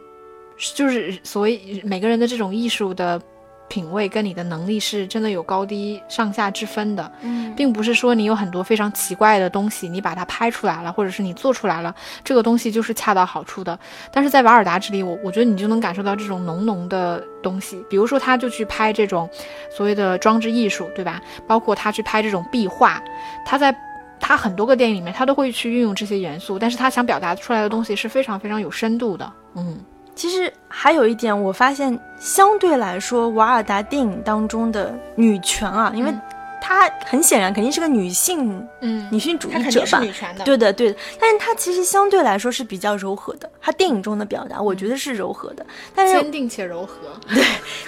[0.55, 3.21] 就是所谓每个人的这种艺术的。
[3.67, 11.93] 品味跟你的能力是真的有高低上下之分的，嗯，并不是说你有很多非常奇怪的东西，你把它拍出来了，或者是你做出来了，
[12.23, 13.77] 这个东西就是恰到好处的。
[14.11, 17.83] 但是在瓦尔达这里，我我觉得你就能感受到这种浓浓的东西。
[17.89, 19.29] 比如说，他就去拍这种
[19.69, 21.21] 所谓的装置艺术，对吧？
[21.45, 23.01] 包括他去拍这种壁画，
[23.45, 23.75] 他在
[24.19, 29.77] 他很多个电影里面，他都会去运用这些元素，但是他想表达出来的东西是非常非常有深度的，嗯。
[30.17, 36.11] 其实还有一点，我发现相对来说，瓦尔达电影当中的女权啊，因为
[36.59, 40.01] 她很显然肯定是个女性，嗯，女性主义者吧，
[40.43, 40.97] 对的，对的。
[41.19, 46.95] 但是她其实相对来说是比较柔和的，她电影中的表达，我觉得是柔和的，但是坚定且柔和。
[47.33, 47.43] 对，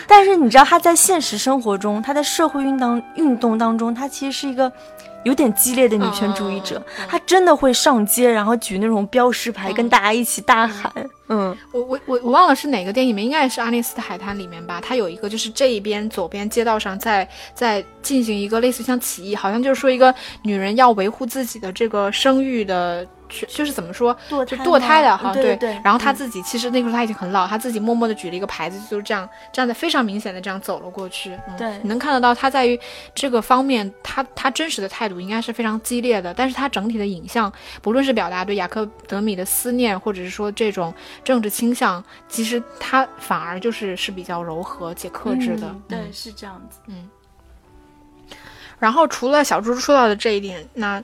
[0.07, 4.71] 但是你知道她在现实生活中，她在社会运当运动当中，她其实是一个。
[5.23, 10.89] 有点激烈的女权主义者，她真的会上街，然后举那种标识牌，跟大家一起大喊。
[11.29, 14.81] 嗯，我我我我忘了是哪个电影里面，应该也是《阿涅斯特海滩》里面吧。
[14.81, 20.13] 它有一个，就是这一边左边街道上在在进行一个类似像起义，好像就是说一个
[20.43, 23.07] 女人要维护自己的这个生育的。
[23.47, 25.79] 就是怎么说，就堕胎的哈，对对。
[25.83, 31.37] 然后她自己其实那个时候她已经很老，她自己默默的举了一个牌子，就是这样站在非常明显的这样走了过去。
[31.55, 32.79] 对，你能看得到她在于
[33.13, 37.53] 这个方面，她她真实的态度应该是非常激烈的，但是她整体的影像，
[37.83, 40.91] 不论是表达对雅克德米的思念，或者是说这种
[41.23, 45.75] 政治倾向，其实他反而就是是比较柔和且克制的。
[45.87, 46.79] 对，是这样子。
[46.87, 47.09] 嗯。
[48.79, 51.03] 然后除了小猪说到的这一点，那。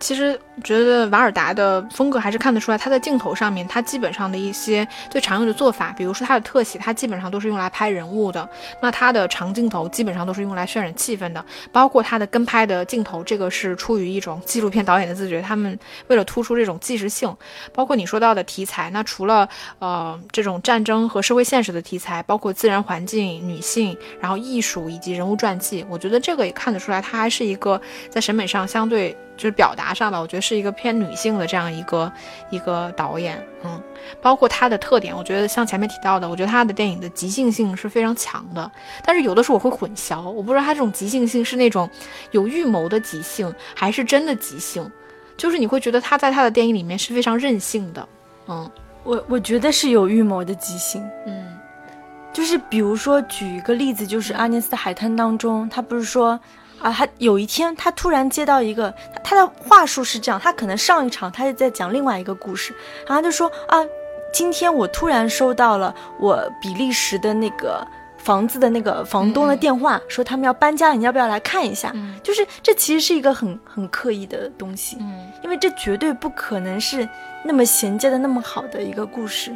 [0.00, 8.48] 其实觉得瓦尔达的风格还是看得出来，他在镜头上面，他基本上的一些最常用的做法，比如说他的特写，他基本上都是用来拍人物的。
[8.80, 15.78] 那他的长镜头基本上都是用来渲染气氛的，包括他的跟拍的镜头，这个是出于一种纪录片导演的自觉，他们
[16.08, 17.36] 为了突出这种纪实性。
[17.74, 19.46] 包括你说到的题材，那除了
[19.80, 27.78] 呃这种战争和社会现实的题材，包括自然环境、女性，然后艺术以及人物传记，我觉得这个也看得出来，他还是一个
[28.08, 29.14] 在审美上相对。
[29.40, 32.12] 就是表达上吧，我觉得是一个偏女性的这样一个
[32.50, 33.80] 一个导演，嗯，
[34.20, 38.70] 包括他的特点，我觉得像前面提到的，我觉得他的电影的即兴性是非常强的。
[39.02, 41.88] 但是有的时候我会混淆，我不知道他这种即兴性是那种
[42.32, 44.86] 有预谋的即兴，还是真的即兴。
[45.38, 48.06] 就是你会觉得他在他的电影里面是非常任性的，
[48.46, 48.70] 嗯，
[49.04, 51.56] 我我觉得是有预谋的即兴，嗯，
[52.30, 56.38] 就是比如说举一个例子，就是《阿涅斯的海滩》当中，他不是说。
[56.80, 62.74] 啊，他有一天，他突然接到一个，他的话术是这样，他可能上一场他是在讲另外一个故事，
[63.06, 63.78] 然后他就说啊，
[64.32, 71.94] 今天我突然收到了我比利时的那个房子的那个房东的电话，说他们要搬家了，你要不要来看一下？
[72.22, 77.06] 就是这其实是一个很很刻意的东西，嗯，因为这绝对不可能是
[77.44, 79.54] 那么衔接的那么好的一个故事。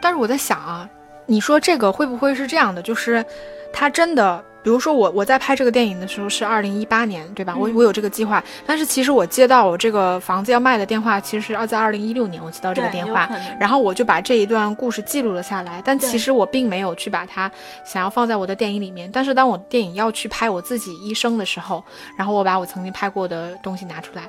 [0.00, 0.88] 但是我在想啊，
[1.26, 2.80] 你说这个会不会是这样的？
[2.80, 3.24] 就是
[3.72, 4.44] 他真的。
[4.66, 7.54] 比如说我我在拍这个电影的时候是二零一八年，对吧？
[7.56, 15.80] 我我有这个计划，但是其实我接到我这个房子要卖的电话，其实是要在二零一六年我接到这个电话，然后我就把这一段故事记录了下来。
[15.84, 17.48] 但其实我并没有去把它
[17.84, 19.08] 想要放在我的电影里面。
[19.12, 21.84] 但是当我电影要去拍我自己一生的时候，
[22.18, 24.28] 然后我把我曾经拍过的东西拿出来，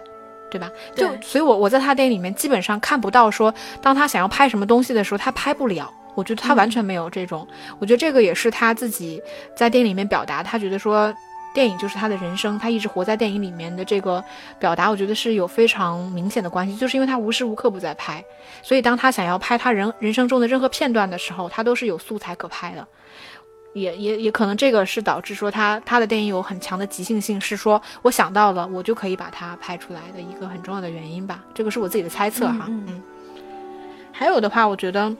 [0.51, 0.69] 对吧？
[0.95, 5.91] 就所以，我我在他电影里面基本上看不到说，当他想要拍什么东西的时候，他拍不了。
[6.17, 7.47] 我觉得他完全没有这种，
[7.77, 9.21] 我觉得这个也是他自己
[9.55, 11.13] 在电影里面表达，他觉得说
[11.53, 14.23] 电影就是他的人生，他一直活在电影里面的这个
[14.59, 18.23] 表达，我觉得是有非常明显的关系，就是因为他无时无刻不在拍，
[18.63, 22.87] 所以当他想要拍他人人生中的任何片段的时候，他都是有素材可拍的，
[23.73, 33.03] 也也也可能这个是导致说他他的电影有很强的即兴性，是说我想到了我就可以把它拍出来的一个很重要的原因吧，这个是我自己的猜测哈，嗯，
[34.11, 35.15] 还有的话，我觉得。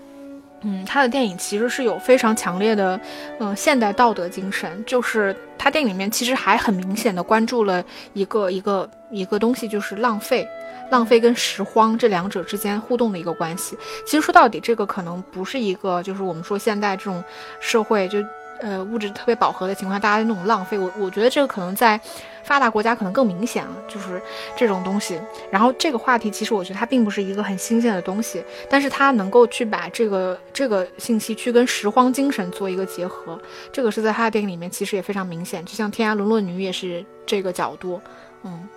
[0.62, 2.99] 嗯，他的电影其实是有非常强烈的，
[3.39, 4.84] 嗯，现代道德精神。
[4.86, 7.84] 就是他电影里面其实还很明显的关注了
[8.14, 10.47] 一个一个一个东西，就是浪费、
[10.89, 13.78] 浪费跟拾荒这两者之间互动的一个关系。
[14.05, 17.24] 其实说到底，这个可能不是一个，就是我们说现代这种
[17.60, 18.18] 社会就。
[18.60, 22.01] 呃，物质特别饱和的情况下，大家那种浪费，我我觉得这个可能在
[22.48, 24.22] 发达国家可能更明显了，就是
[24.56, 25.20] 这种东西。
[25.52, 33.38] 然后这个话题其实我觉得它并不是一个很新鲜的东西，但是它能够去把这个这个信息去跟拾荒精神做一个结合，
[33.72, 38.02] 这个是在他的电影里面其实也非常明显，就像《天涯沦落女》也是这个角度，
[38.43, 38.68] 嗯，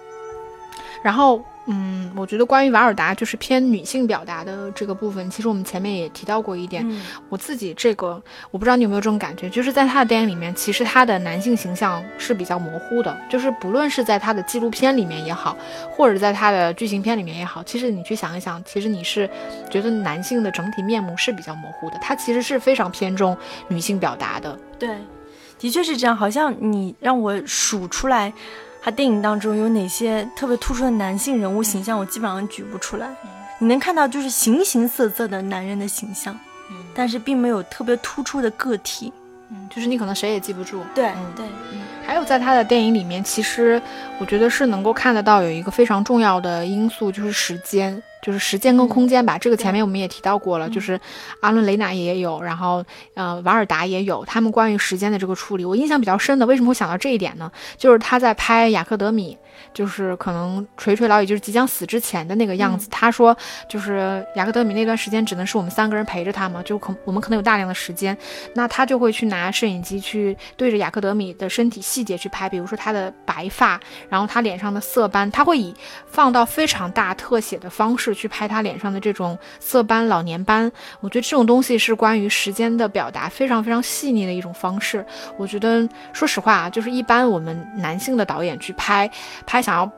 [1.03, 1.41] 然后。
[1.73, 6.85] 嗯，我觉得关于瓦尔达就是偏女性表达的这个部分，其实我们前面也提到过一点。
[7.29, 15.57] 我自己这个，我不知道你有没有这种感觉，就是在他的电影里面，其实他的男性形象是比较模糊的，就是不论是在他的纪录片里面也好，
[15.93, 19.31] 或者在他的剧情片里面也好，其实你去想一想，其实你是
[19.71, 23.37] 觉得男性的整体面目是比较模糊的，他其实是非常偏重
[23.69, 24.59] 女性表达的。
[24.77, 24.97] 对，
[25.57, 26.17] 的确是这样。
[26.17, 28.33] 好像你让我数出来。
[28.83, 31.99] 他电影当中有哪些特别突出的男性人物形象？
[31.99, 33.09] 我基本上举不出来。
[33.59, 36.39] 你能看到就是形形色色的男人的形象，
[36.95, 39.13] 但是并没有特别突出的个体。
[39.51, 40.81] 嗯，就是你可能谁也记不住。
[40.95, 41.45] 对对。
[42.07, 43.81] 还有在他的电影里面，其实
[44.19, 48.03] 我觉得是能够看得到有一个非常重要的因素，就是时间。
[48.23, 51.01] 就是时间跟空间吧，这个前面我们也提到过了，就是
[51.41, 57.51] 阿伦雷纳也有，然后呃瓦尔达也有，他们关于时间的这个处理，我印象比较深的，为什么会想到这一点呢？
[57.77, 59.37] 就是他在拍雅克德米。
[59.73, 62.89] 就是可能垂垂老矣，就是即将死之前的那个样子。
[62.91, 63.37] 他说，
[63.69, 68.17] 就是雅克德米那段时间只能是我们三个人陪着他嘛，就可我们可能有大量的时间，
[68.55, 75.75] 那他就会去拿摄影机去对着雅克德米的身体细节去拍，比如说他的白发，然后他脸上的色斑，他会以
[76.07, 80.71] 放到非常大特写的方式去拍他脸上的这种色斑、老年斑。
[81.01, 85.05] 我觉得这种东西是关于时间的表达非常非常细腻的一种方式。
[85.37, 89.11] 我觉得说实话啊，就是一般我们男性的导演去拍。
[89.51, 89.91] 拍想要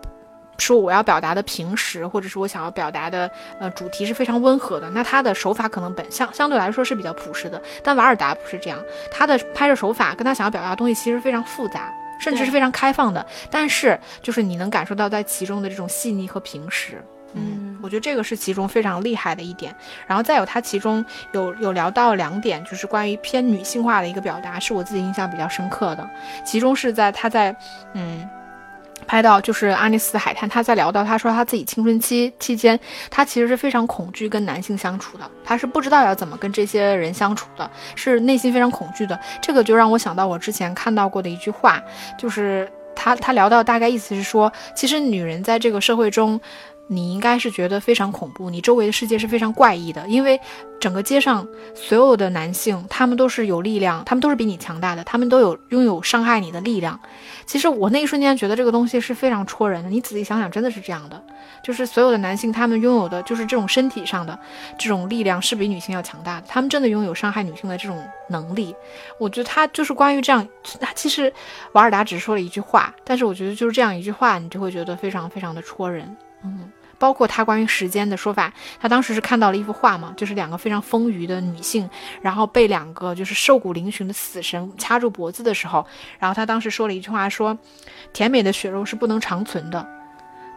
[0.56, 3.30] 说我要表达的平时，或者是我想要表达的
[3.60, 7.60] 呃主题是非常温和的，那他的手法可能本相相对来说是比较朴实的。
[7.82, 8.78] 但瓦尔达不是这样，
[9.10, 13.26] 他的拍摄手法跟他想要表达的东西其实非常复杂，甚至是非常开放的。
[13.50, 17.04] 但是就是你能感受到在其中的这种细腻和平实。
[17.34, 19.74] 嗯，我觉得这个是其中非常厉害的一点。
[20.06, 26.08] 然后再有他其中有有聊到两点，就是关于偏女性化的一个表达，是我自己印象比较深刻的。
[26.42, 27.54] 其中是在他在
[27.92, 28.26] 嗯。
[29.06, 32.78] 拍到就是阿尼斯海滩，他在聊到，他说他自己青春期期间，
[33.10, 39.18] 他其实是非常恐惧跟男性相处的，他是不知道要怎么跟这些人相处的，是内心非常恐惧的。
[39.40, 41.82] 这个就让我想到我之前看到过的一句话，
[42.18, 46.40] 就是他他聊到大概意思是说，其实女人在这个社会中。
[46.88, 50.38] 你应该是觉得非常恐怖，你周围的世界是非常怪异的，因为
[50.78, 56.98] 整个街上所有的男性，他们都是有力量，他们都是比你强大的，他们都有拥有伤害你的力量。
[57.52, 59.90] 其实我那一瞬间觉得这个东西是非常戳人的。
[59.90, 61.22] 你仔细想想，真的是这样的，
[61.62, 64.38] 就是所有的男性，他们拥有的就是这种身体上的
[64.78, 68.74] 这种力量是比女性要强大的，他们真的拥有伤害女性的这种能力。
[69.18, 70.48] 我觉得他就是关于这样，
[70.80, 71.30] 他其实
[71.72, 76.16] 瓦尔达只说了一句话，但是我觉得就是这样一句话，你就会觉得非常非常的戳人。
[76.44, 76.72] 嗯，
[77.02, 81.90] 包括他关于时间的说法，他当时是看到了一幅画嘛，就是两个非常丰腴的女性，
[82.20, 85.84] 然后被两个就是瘦骨嶙峋的死神掐住脖子的时候，
[86.20, 87.58] 然后他当时说了一句话，说，
[88.12, 90.01] 甜美的血肉是不能长存的。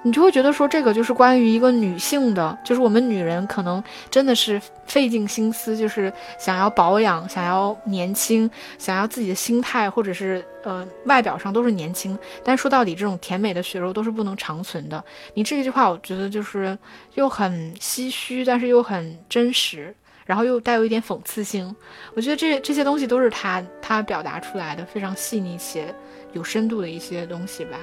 [0.05, 8.47] 你就会觉得说，这个就是关于一个女性的，就是我们女人可能真的是费尽心思，就是想要保养，想要年轻，
[8.77, 15.03] 想要自己的心态或者是呃外表上都是年轻，但说到底，这种甜美的血肉都是不能长存的。
[15.33, 16.77] 你这一句话，我觉得就是
[17.15, 19.91] 又很唏嘘，但是又很真实，
[20.23, 21.75] 然后又带有一点讽刺性。
[22.13, 25.91] 我觉得这这些东西都是他他表达出来的非常细腻且
[26.33, 27.79] 有深度的一些东西吧。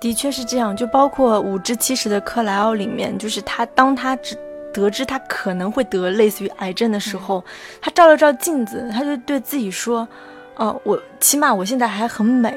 [0.00, 4.34] 的确是这样，就包括五至七十的克莱奥里面，就是他当他只
[4.72, 7.44] 得知他可能会得类似于癌症的时候，
[7.82, 10.08] 他照了照镜子，他就对自己说
[10.56, 12.54] ：“哦，我起码我现在还很美，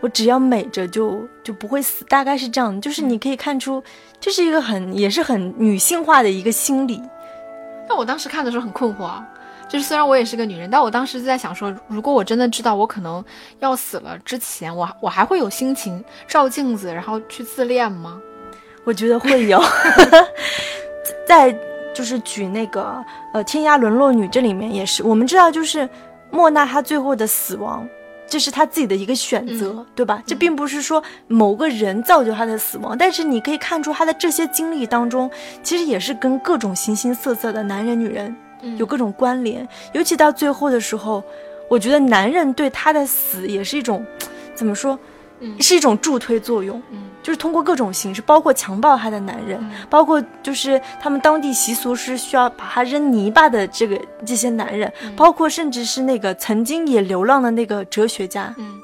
[0.00, 3.82] 我只要美着就就不会死。”大概是这样，就是你可以看出，
[4.18, 7.02] 这是一个很也是很女性化的一个心理。
[7.88, 9.22] 那我当时看的时候很困惑。
[9.68, 13.24] 就是虽然我也是个女人，但我当时就在想说，如果我真的知道我可能
[13.58, 18.20] 要死了之前，我我还会有心情照镜子，然后去自恋吗？
[18.84, 19.60] 我觉得会有。
[21.26, 21.52] 在
[21.92, 25.88] 就是举那个呃《天涯沦落女》这里面也是，我们知道就是
[26.30, 27.88] 莫娜她最后的死亡，
[28.28, 30.22] 这是她自己的一个选择，对吧？
[30.24, 35.28] 这并不是说某个人造就她的死亡，但是你可以看出她的这些经历当中，
[35.64, 38.36] 其实也是跟各种形形色色的男人、女人。
[38.78, 41.22] 有各种关联，尤其到最后的时候，
[41.68, 44.04] 我觉得男人对他的死也是一种，
[44.54, 44.98] 怎么说，
[45.60, 46.80] 是一种助推作用。
[46.90, 49.60] 嗯，就是通过各种形式，包括强暴他的男人，
[49.90, 58.54] 包括就是他们当地习俗是需要把他扔泥巴的这个这些男人，包括甚至是那个曾经也流浪的那个哲学家。
[58.58, 58.78] 嗯，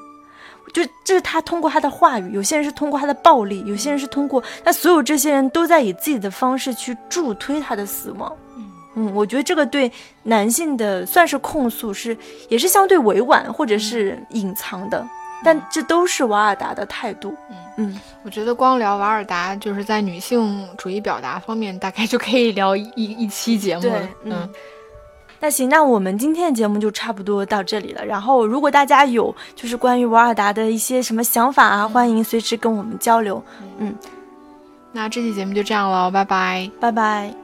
[0.73, 8.31] 就这是他通过他的话语，有些人是通过他的暴力，有些人是通过，那所有这些人都在以自己的方式去助推他的死亡。
[8.57, 8.69] 嗯，
[9.13, 9.91] 我觉得这个对
[10.23, 12.15] 男性的算是控诉，是
[12.49, 15.05] 也是相对委婉或者是隐藏的，
[15.43, 17.35] 但这都是瓦尔达的态度。
[17.49, 24.09] 嗯嗯，我觉得光聊瓦尔达，就是在女性主义表达方面，大概就可以聊一一期节目了。
[24.25, 24.47] 嗯，
[25.39, 28.05] 那行，那我们今天的节目就差不多到这里了。
[28.05, 33.43] 然后，如果大家有就是关于瓦尔达的一些什么想法啊，欢迎随时跟我们交流。
[33.79, 33.95] 嗯，
[34.91, 37.42] 那这期节目就这样了，拜拜，拜拜。